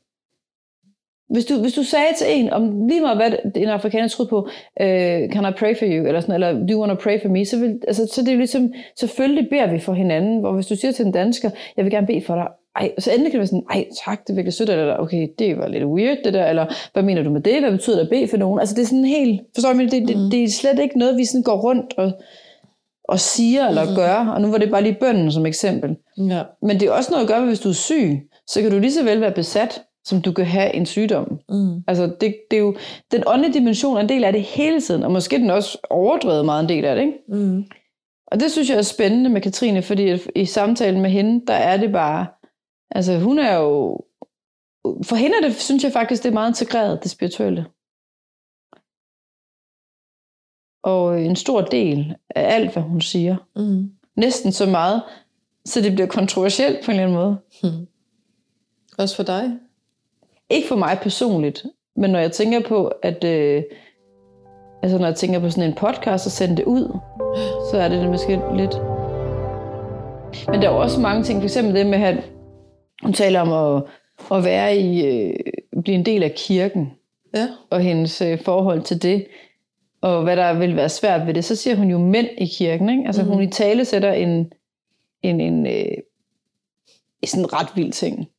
Hvis 1.29 1.45
du, 1.45 1.61
hvis 1.61 1.73
du 1.73 1.83
sagde 1.83 2.13
til 2.17 2.27
en, 2.29 2.49
om 2.49 2.87
lige 2.87 3.01
meget 3.01 3.17
hvad 3.17 3.31
en 3.55 3.67
afrikaner 3.67 4.07
troede 4.07 4.29
på, 4.29 4.39
uh, 4.81 5.31
can 5.33 5.45
I 5.49 5.53
pray 5.57 5.77
for 5.77 5.85
you, 5.85 6.07
eller, 6.07 6.21
sådan, 6.21 6.35
eller 6.35 6.51
do 6.51 6.73
you 6.73 6.79
want 6.79 6.91
to 6.91 7.03
pray 7.03 7.21
for 7.21 7.29
me, 7.29 7.45
så, 7.45 7.59
vil, 7.59 7.79
altså, 7.87 8.07
så 8.13 8.21
det 8.21 8.27
er 8.27 8.33
jo 8.33 8.37
ligesom, 8.37 8.73
selvfølgelig 8.99 9.49
beder 9.49 9.71
vi 9.71 9.79
for 9.79 9.93
hinanden, 9.93 10.39
hvor 10.39 10.51
hvis 10.51 10.67
du 10.67 10.75
siger 10.75 10.91
til 10.91 11.05
en 11.05 11.11
dansker, 11.11 11.49
jeg 11.77 11.85
vil 11.85 11.91
gerne 11.91 12.07
bede 12.07 12.21
for 12.21 12.35
dig, 12.35 12.47
ej, 12.75 12.91
så 12.99 13.11
endelig 13.11 13.31
kan 13.31 13.39
det 13.39 13.39
være 13.39 13.47
sådan, 13.47 13.65
ej 13.71 13.85
tak, 14.05 14.19
det 14.27 14.29
er 14.29 14.35
virkelig 14.35 14.53
sødt, 14.53 14.69
eller 14.69 14.97
okay, 14.97 15.27
det 15.39 15.57
var 15.57 15.67
lidt 15.67 15.83
weird 15.85 16.17
det 16.23 16.33
der, 16.33 16.45
eller 16.45 16.65
hvad 16.93 17.03
mener 17.03 17.23
du 17.23 17.29
med 17.29 17.41
det, 17.41 17.61
hvad 17.61 17.71
betyder 17.71 17.95
det 17.95 18.03
at 18.03 18.09
bede 18.09 18.27
for 18.27 18.37
nogen? 18.37 18.59
Altså 18.59 18.75
det 18.75 18.81
er 18.81 18.85
sådan 18.85 19.05
helt, 19.05 19.41
forstår 19.55 19.73
du, 19.73 19.79
det, 19.79 19.91
det, 19.91 20.17
mm. 20.17 20.29
det 20.31 20.43
er 20.43 20.47
slet 20.47 20.79
ikke 20.79 20.99
noget, 20.99 21.17
vi 21.17 21.25
sådan 21.25 21.43
går 21.43 21.61
rundt 21.61 21.93
og, 21.97 22.11
og 23.03 23.19
siger 23.19 23.67
eller 23.67 23.89
mm. 23.89 23.95
gør, 23.95 24.33
og 24.35 24.41
nu 24.41 24.51
var 24.51 24.57
det 24.57 24.71
bare 24.71 24.83
lige 24.83 24.97
bønden 24.99 25.31
som 25.31 25.45
eksempel. 25.45 25.95
Ja. 26.17 26.41
Men 26.61 26.79
det 26.79 26.87
er 26.87 26.91
også 26.91 27.11
noget 27.11 27.23
at 27.23 27.29
gøre, 27.29 27.45
hvis 27.45 27.59
du 27.59 27.69
er 27.69 27.73
syg, 27.73 28.29
så 28.47 28.61
kan 28.61 28.71
du 28.71 28.79
lige 28.79 28.91
så 28.91 29.03
vel 29.03 29.21
være 29.21 29.31
besat 29.31 29.81
som 30.05 30.21
du 30.21 30.31
kan 30.31 30.45
have 30.45 30.73
en 30.73 30.85
sygdom. 30.85 31.39
Mm. 31.49 31.83
Altså, 31.87 32.03
det, 32.21 32.35
det 32.51 32.57
er 32.57 32.61
jo, 32.61 32.75
den 33.11 33.23
åndelige 33.27 33.53
dimension 33.53 33.97
er 33.97 34.01
en 34.01 34.09
del 34.09 34.23
af 34.23 34.33
det 34.33 34.43
hele 34.43 34.81
tiden, 34.81 35.03
og 35.03 35.11
måske 35.11 35.37
den 35.37 35.49
også 35.49 35.77
overdrevet 35.89 36.45
meget 36.45 36.63
en 36.63 36.69
del 36.69 36.85
af 36.85 36.95
det, 36.95 37.01
ikke? 37.01 37.17
Mm. 37.27 37.65
Og 38.27 38.39
det 38.39 38.51
synes 38.51 38.69
jeg 38.69 38.77
er 38.77 38.81
spændende 38.81 39.29
med 39.29 39.41
Katrine, 39.41 39.81
fordi 39.81 40.17
i 40.35 40.45
samtalen 40.45 41.01
med 41.01 41.09
hende, 41.09 41.45
der 41.47 41.53
er 41.53 41.77
det 41.77 41.91
bare, 41.91 42.27
altså 42.91 43.19
hun 43.19 43.39
er 43.39 43.55
jo, 43.55 43.99
for 45.03 45.15
hende 45.15 45.37
er 45.37 45.47
det, 45.47 45.55
synes 45.55 45.83
jeg 45.83 45.91
faktisk, 45.91 46.23
det 46.23 46.29
er 46.29 46.33
meget 46.33 46.49
integreret, 46.49 47.03
det 47.03 47.11
spirituelle. 47.11 47.65
Og 50.83 51.21
en 51.21 51.35
stor 51.35 51.61
del 51.61 52.15
af 52.29 52.55
alt, 52.55 52.73
hvad 52.73 52.83
hun 52.83 53.01
siger. 53.01 53.35
Mm. 53.55 53.91
Næsten 54.15 54.51
så 54.51 54.65
meget, 54.65 55.03
så 55.65 55.81
det 55.81 55.91
bliver 55.91 56.07
kontroversielt 56.07 56.85
på 56.85 56.91
en 56.91 56.99
eller 56.99 57.03
anden 57.03 57.17
måde. 57.17 57.37
Mm. 57.63 57.87
Også 58.99 59.15
for 59.15 59.23
dig? 59.23 59.59
Ikke 60.49 60.67
for 60.67 60.75
mig 60.75 60.99
personligt, 61.01 61.65
men 61.95 62.09
når 62.09 62.19
jeg 62.19 62.31
tænker 62.31 62.59
på, 62.59 62.87
at... 62.87 63.23
Øh, 63.23 63.63
altså 64.83 64.97
når 64.97 65.05
jeg 65.05 65.15
tænker 65.15 65.39
på 65.39 65.49
sådan 65.49 65.69
en 65.69 65.75
podcast 65.75 66.25
og 66.25 66.31
sende 66.31 66.57
det 66.57 66.65
ud, 66.65 66.97
så 67.71 67.77
er 67.77 67.89
det 67.89 68.09
måske 68.09 68.41
lidt... 68.55 68.75
Men 70.47 70.61
der 70.61 70.69
er 70.69 70.73
også 70.73 70.99
mange 70.99 71.23
ting, 71.23 71.39
for 71.39 71.43
eksempel 71.43 71.75
det 71.75 71.85
med, 71.85 72.03
at 72.03 72.29
hun 73.03 73.13
taler 73.13 73.41
om 73.41 73.77
at 73.77 73.83
at 74.31 74.43
være 74.43 74.77
i, 74.77 75.05
øh, 75.05 75.35
blive 75.83 75.95
en 75.95 76.05
del 76.05 76.23
af 76.23 76.33
kirken, 76.37 76.91
Ja. 77.35 77.47
og 77.69 77.79
hendes 77.79 78.21
øh, 78.21 78.39
forhold 78.39 78.81
til 78.81 79.01
det, 79.03 79.27
og 80.01 80.23
hvad 80.23 80.37
der 80.37 80.53
vil 80.53 80.75
være 80.75 80.89
svært 80.89 81.27
ved 81.27 81.33
det, 81.33 81.45
så 81.45 81.55
siger 81.55 81.75
hun 81.75 81.89
jo 81.89 81.97
mænd 81.97 82.27
i 82.37 82.45
kirken. 82.45 82.89
Ikke? 82.89 83.03
Altså 83.05 83.23
mm. 83.23 83.29
hun 83.29 83.41
i 83.41 83.47
tale 83.47 83.85
sætter 83.85 84.11
en, 84.11 84.51
en, 85.23 85.41
en 85.41 85.67
øh, 85.67 85.97
sådan 87.25 87.43
en 87.43 87.53
ret 87.53 87.67
vild 87.75 87.91
ting. 87.91 88.29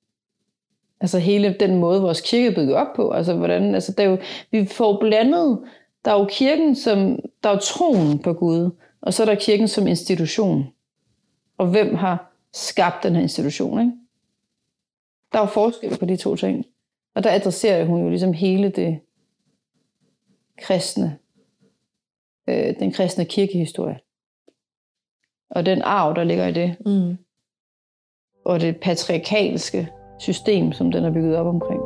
Altså 1.00 1.18
hele 1.18 1.56
den 1.60 1.76
måde, 1.76 2.02
vores 2.02 2.20
kirke 2.20 2.46
er 2.46 2.54
bygget 2.54 2.76
op 2.76 2.86
på. 2.96 3.10
Altså 3.10 3.34
hvordan, 3.34 3.74
altså 3.74 3.92
der 3.92 4.04
er 4.04 4.08
jo, 4.08 4.18
vi 4.50 4.66
får 4.66 5.00
blandet, 5.00 5.64
der 6.04 6.10
er 6.10 6.18
jo 6.18 6.26
kirken 6.30 6.76
som, 6.76 7.18
der 7.42 7.48
er 7.48 7.54
jo 7.54 7.60
troen 7.60 8.18
på 8.18 8.32
Gud, 8.32 8.70
og 9.00 9.14
så 9.14 9.22
er 9.22 9.26
der 9.26 9.34
kirken 9.34 9.68
som 9.68 9.86
institution. 9.86 10.66
Og 11.58 11.66
hvem 11.66 11.94
har 11.94 12.32
skabt 12.52 13.02
den 13.02 13.14
her 13.14 13.22
institution, 13.22 13.80
ikke? 13.80 13.92
Der 15.32 15.38
er 15.38 15.42
jo 15.42 15.48
forskel 15.48 15.98
på 15.98 16.04
de 16.04 16.16
to 16.16 16.36
ting. 16.36 16.66
Og 17.14 17.24
der 17.24 17.30
adresserer 17.30 17.84
hun 17.84 18.02
jo 18.02 18.08
ligesom 18.08 18.32
hele 18.32 18.68
det 18.68 19.00
kristne, 20.58 21.18
øh, 22.48 22.78
den 22.78 22.92
kristne 22.92 23.24
kirkehistorie. 23.24 23.98
Og 25.50 25.66
den 25.66 25.82
arv, 25.82 26.14
der 26.16 26.24
ligger 26.24 26.46
i 26.46 26.52
det. 26.52 26.76
Mm. 26.86 27.16
Og 28.44 28.60
det 28.60 28.80
patriarkalske 28.80 29.88
system, 30.20 30.72
som 30.72 30.92
den 30.92 31.04
er 31.04 31.10
bygget 31.10 31.36
op 31.36 31.46
omkring. 31.46 31.80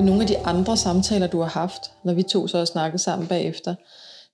I 0.00 0.02
nogle 0.02 0.22
af 0.22 0.26
de 0.28 0.38
andre 0.46 0.76
samtaler, 0.76 1.26
du 1.26 1.38
har 1.40 1.48
haft, 1.60 1.92
når 2.04 2.14
vi 2.14 2.22
to 2.22 2.46
så 2.46 2.58
har 2.58 2.64
snakket 2.64 3.00
sammen 3.00 3.28
bagefter, 3.28 3.74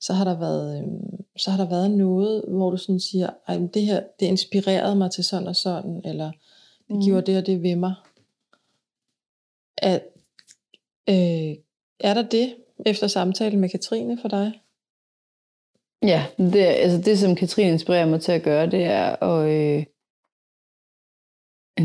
så 0.00 0.12
har 0.12 0.24
der 0.24 0.38
været, 0.38 0.78
øhm, 0.78 1.24
så 1.36 1.50
har 1.50 1.64
der 1.64 1.70
været 1.70 1.90
noget, 1.90 2.44
hvor 2.48 2.70
du 2.70 2.76
sådan 2.76 3.00
siger, 3.00 3.30
men 3.48 3.66
det 3.66 3.82
her, 3.82 4.02
det 4.20 4.26
inspirerede 4.26 4.96
mig 4.96 5.10
til 5.10 5.24
sådan 5.24 5.48
og 5.48 5.56
sådan, 5.56 6.00
eller 6.04 6.30
det 6.88 6.96
Mm. 6.96 7.00
giver 7.00 7.20
det 7.20 7.38
og 7.38 7.46
det 7.46 7.62
ved 7.62 7.76
mig. 7.76 7.94
At, 9.78 10.02
øh, 11.08 11.56
er 12.00 12.14
der 12.14 12.22
det 12.22 12.54
efter 12.86 13.06
samtalen 13.06 13.60
med 13.60 13.68
Katrine 13.68 14.18
for 14.22 14.28
dig? 14.28 14.60
Ja, 16.12 16.20
det, 16.38 16.64
altså 16.84 16.98
det 17.06 17.18
som 17.18 17.36
Katrine 17.36 17.72
inspirerer 17.72 18.06
mig 18.06 18.20
til 18.20 18.32
at 18.32 18.42
gøre, 18.42 18.70
det 18.70 18.84
er 18.84 19.06
at... 19.30 19.38
Øh, 19.56 19.86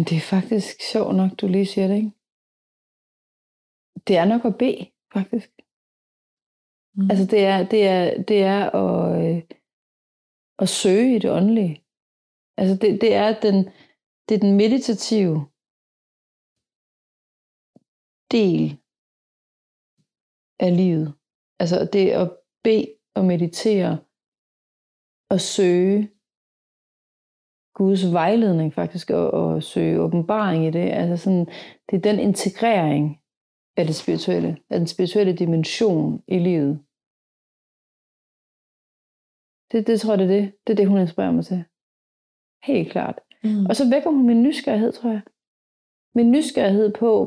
det 0.08 0.18
er 0.18 0.30
faktisk 0.36 0.82
sjovt 0.92 1.16
nok, 1.16 1.32
du 1.42 1.48
lige 1.48 1.66
siger 1.66 1.88
det, 1.88 1.96
ikke? 1.96 2.12
Det 4.08 4.16
er 4.18 4.26
nok 4.26 4.46
at 4.46 4.58
bede, 4.58 4.84
faktisk. 5.14 5.50
Mm. 6.96 7.08
Altså 7.12 7.26
det 7.34 7.42
er, 7.54 7.58
det 7.74 7.82
er, 7.88 8.24
det 8.24 8.40
er 8.44 8.62
at, 8.84 9.00
øh, 9.22 9.44
at 10.60 10.70
søge 10.70 11.16
i 11.16 11.20
det 11.20 11.32
åndelige. 11.32 11.76
Altså 12.58 12.76
det, 12.82 13.02
det 13.02 13.14
er 13.14 13.40
den, 13.46 13.58
det 14.26 14.36
er 14.36 14.44
den 14.46 14.58
meditative 14.64 15.38
del 18.32 18.64
af 20.60 20.72
livet. 20.78 21.14
Altså 21.60 21.90
det 21.94 22.10
at 22.22 22.28
bede 22.64 22.96
og 23.16 23.26
meditere 23.26 24.09
og 25.30 25.42
søge 25.42 26.10
Guds 27.74 28.14
vejledning 28.14 28.74
faktisk, 28.74 29.10
og, 29.10 29.32
og 29.32 29.64
søge 29.64 30.02
åbenbaring 30.02 30.66
i 30.66 30.72
det. 30.72 30.90
Altså 30.90 31.24
sådan, 31.24 31.46
det 31.90 31.98
er 31.98 32.02
den 32.02 32.20
integrering 32.20 33.20
af 33.78 33.86
det 33.86 33.96
spirituelle, 33.96 34.58
af 34.70 34.80
den 34.80 34.88
spirituelle 34.88 35.34
dimension 35.34 36.24
i 36.28 36.40
livet. 36.40 36.80
Det, 39.72 39.88
det 39.88 40.02
tror 40.02 40.12
jeg, 40.12 40.20
det 40.20 40.38
er 40.38 40.42
det. 40.42 40.54
Det 40.68 40.74
er 40.74 40.78
det, 40.78 40.88
hun 40.88 41.00
inspirerer 41.00 41.32
mig 41.32 41.46
til. 41.46 41.64
Helt 42.64 42.92
klart. 42.92 43.20
Mm. 43.44 43.66
Og 43.66 43.76
så 43.76 43.90
vækker 43.90 44.10
hun 44.10 44.28
min 44.28 44.44
nysgerrighed, 44.44 44.92
tror 44.92 45.10
jeg. 45.10 45.22
Min 46.16 46.32
nysgerrighed 46.32 46.94
på, 46.94 47.26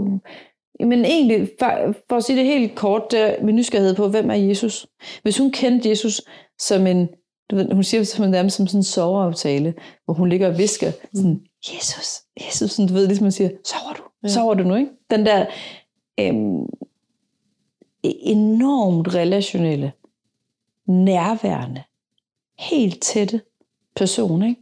men 0.81 1.05
egentlig, 1.05 1.49
for, 1.59 1.95
for 2.09 2.17
at 2.17 2.25
sige 2.25 2.39
det 2.39 2.47
helt 2.47 2.77
kort, 2.77 3.11
det 3.11 3.21
er 3.21 3.45
min 3.45 3.57
nysgerrighed 3.57 3.97
på, 3.97 4.09
hvem 4.09 4.31
er 4.31 4.35
Jesus? 4.35 4.87
Hvis 5.23 5.39
hun 5.39 5.53
kendte 5.53 5.89
Jesus 5.89 6.21
som 6.59 6.87
en, 6.87 7.09
du 7.53 7.57
ved, 7.57 7.73
hun 7.73 7.85
siger 7.85 8.01
det 8.01 8.09
som 8.09 8.31
nærmest 8.31 8.57
som 8.57 8.67
sådan 8.67 8.79
en 8.79 8.85
soveaftale, 8.85 9.75
hvor 10.05 10.15
hun 10.15 10.29
ligger 10.29 10.49
og 10.49 10.59
visker, 10.59 10.93
sådan, 11.15 11.47
Jesus, 11.75 12.21
Jesus, 12.41 12.71
sådan, 12.71 12.89
du 12.89 12.95
ved, 12.95 13.07
ligesom 13.07 13.25
man 13.25 13.33
siger, 13.33 13.51
sover 13.65 13.93
du? 13.93 14.03
Ja. 14.23 14.29
Sover 14.29 14.55
du 14.55 14.63
nu, 14.63 14.75
ikke? 14.75 14.91
Den 15.11 15.27
der 15.27 15.47
øhm, 16.21 16.67
enormt 18.03 19.15
relationelle, 19.15 19.93
nærværende, 20.87 21.83
helt 22.59 23.03
tætte 23.03 23.43
person, 23.97 24.43
ikke? 24.43 24.61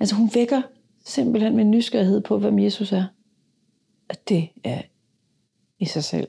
Altså 0.00 0.14
hun 0.14 0.30
vækker 0.34 0.62
simpelthen 1.04 1.56
min 1.56 1.70
nysgerrighed 1.70 2.20
på, 2.20 2.38
hvem 2.38 2.58
Jesus 2.58 2.92
er. 2.92 3.04
Og 4.08 4.16
det 4.28 4.48
er 4.64 4.82
i 5.78 5.84
sig 5.84 6.04
selv 6.04 6.28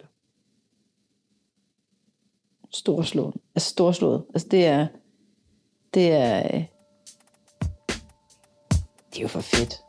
storslået. 2.71 3.33
Altså 3.55 3.69
storslået. 3.69 4.25
Altså 4.33 4.47
det 4.51 4.65
er, 4.65 4.87
det 5.93 6.11
er, 6.11 6.37
øh, 6.37 6.63
det 9.09 9.17
er 9.17 9.21
jo 9.21 9.27
for 9.27 9.41
fedt. 9.41 9.81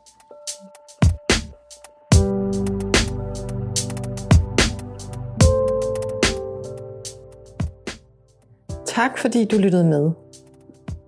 Tak 8.85 9.17
fordi 9.17 9.45
du 9.45 9.57
lyttede 9.57 9.83
med. 9.83 10.11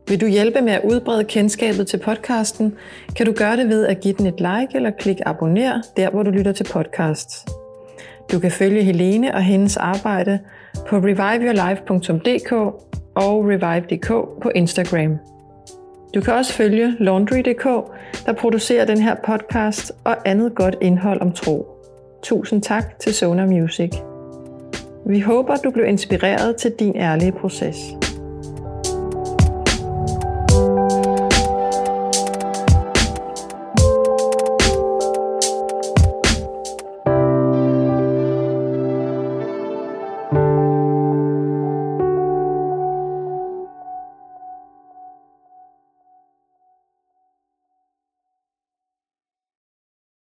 Vil 0.07 0.21
du 0.21 0.27
hjælpe 0.27 0.61
med 0.61 0.73
at 0.73 0.81
udbrede 0.83 1.23
kendskabet 1.23 1.87
til 1.87 1.97
podcasten, 1.97 2.75
kan 3.15 3.25
du 3.25 3.31
gøre 3.31 3.57
det 3.57 3.69
ved 3.69 3.85
at 3.85 3.99
give 3.99 4.13
den 4.13 4.25
et 4.25 4.39
like 4.39 4.75
eller 4.75 4.91
klik 4.99 5.17
abonner 5.25 5.81
der, 5.97 6.09
hvor 6.09 6.23
du 6.23 6.31
lytter 6.31 6.51
til 6.51 6.63
podcasts. 6.63 7.45
Du 8.31 8.39
kan 8.39 8.51
følge 8.51 8.83
Helene 8.83 9.35
og 9.35 9.43
hendes 9.43 9.77
arbejde 9.77 10.39
på 10.87 10.97
reviveyourlife.dk 10.97 12.53
og 13.15 13.45
revive.dk 13.45 14.07
på 14.41 14.51
Instagram. 14.55 15.17
Du 16.15 16.21
kan 16.21 16.33
også 16.33 16.53
følge 16.53 16.95
Laundry.dk, 16.99 17.63
der 18.25 18.33
producerer 18.33 18.85
den 18.85 18.97
her 18.97 19.15
podcast 19.25 19.91
og 20.03 20.17
andet 20.25 20.55
godt 20.55 20.75
indhold 20.81 21.21
om 21.21 21.31
tro. 21.31 21.67
Tusind 22.23 22.61
tak 22.61 22.99
til 22.99 23.13
Sonar 23.13 23.45
Music. 23.45 23.91
Vi 25.05 25.19
håber, 25.19 25.55
du 25.55 25.71
blev 25.71 25.85
inspireret 25.85 26.55
til 26.55 26.71
din 26.79 26.95
ærlige 26.95 27.31
proces. 27.31 27.77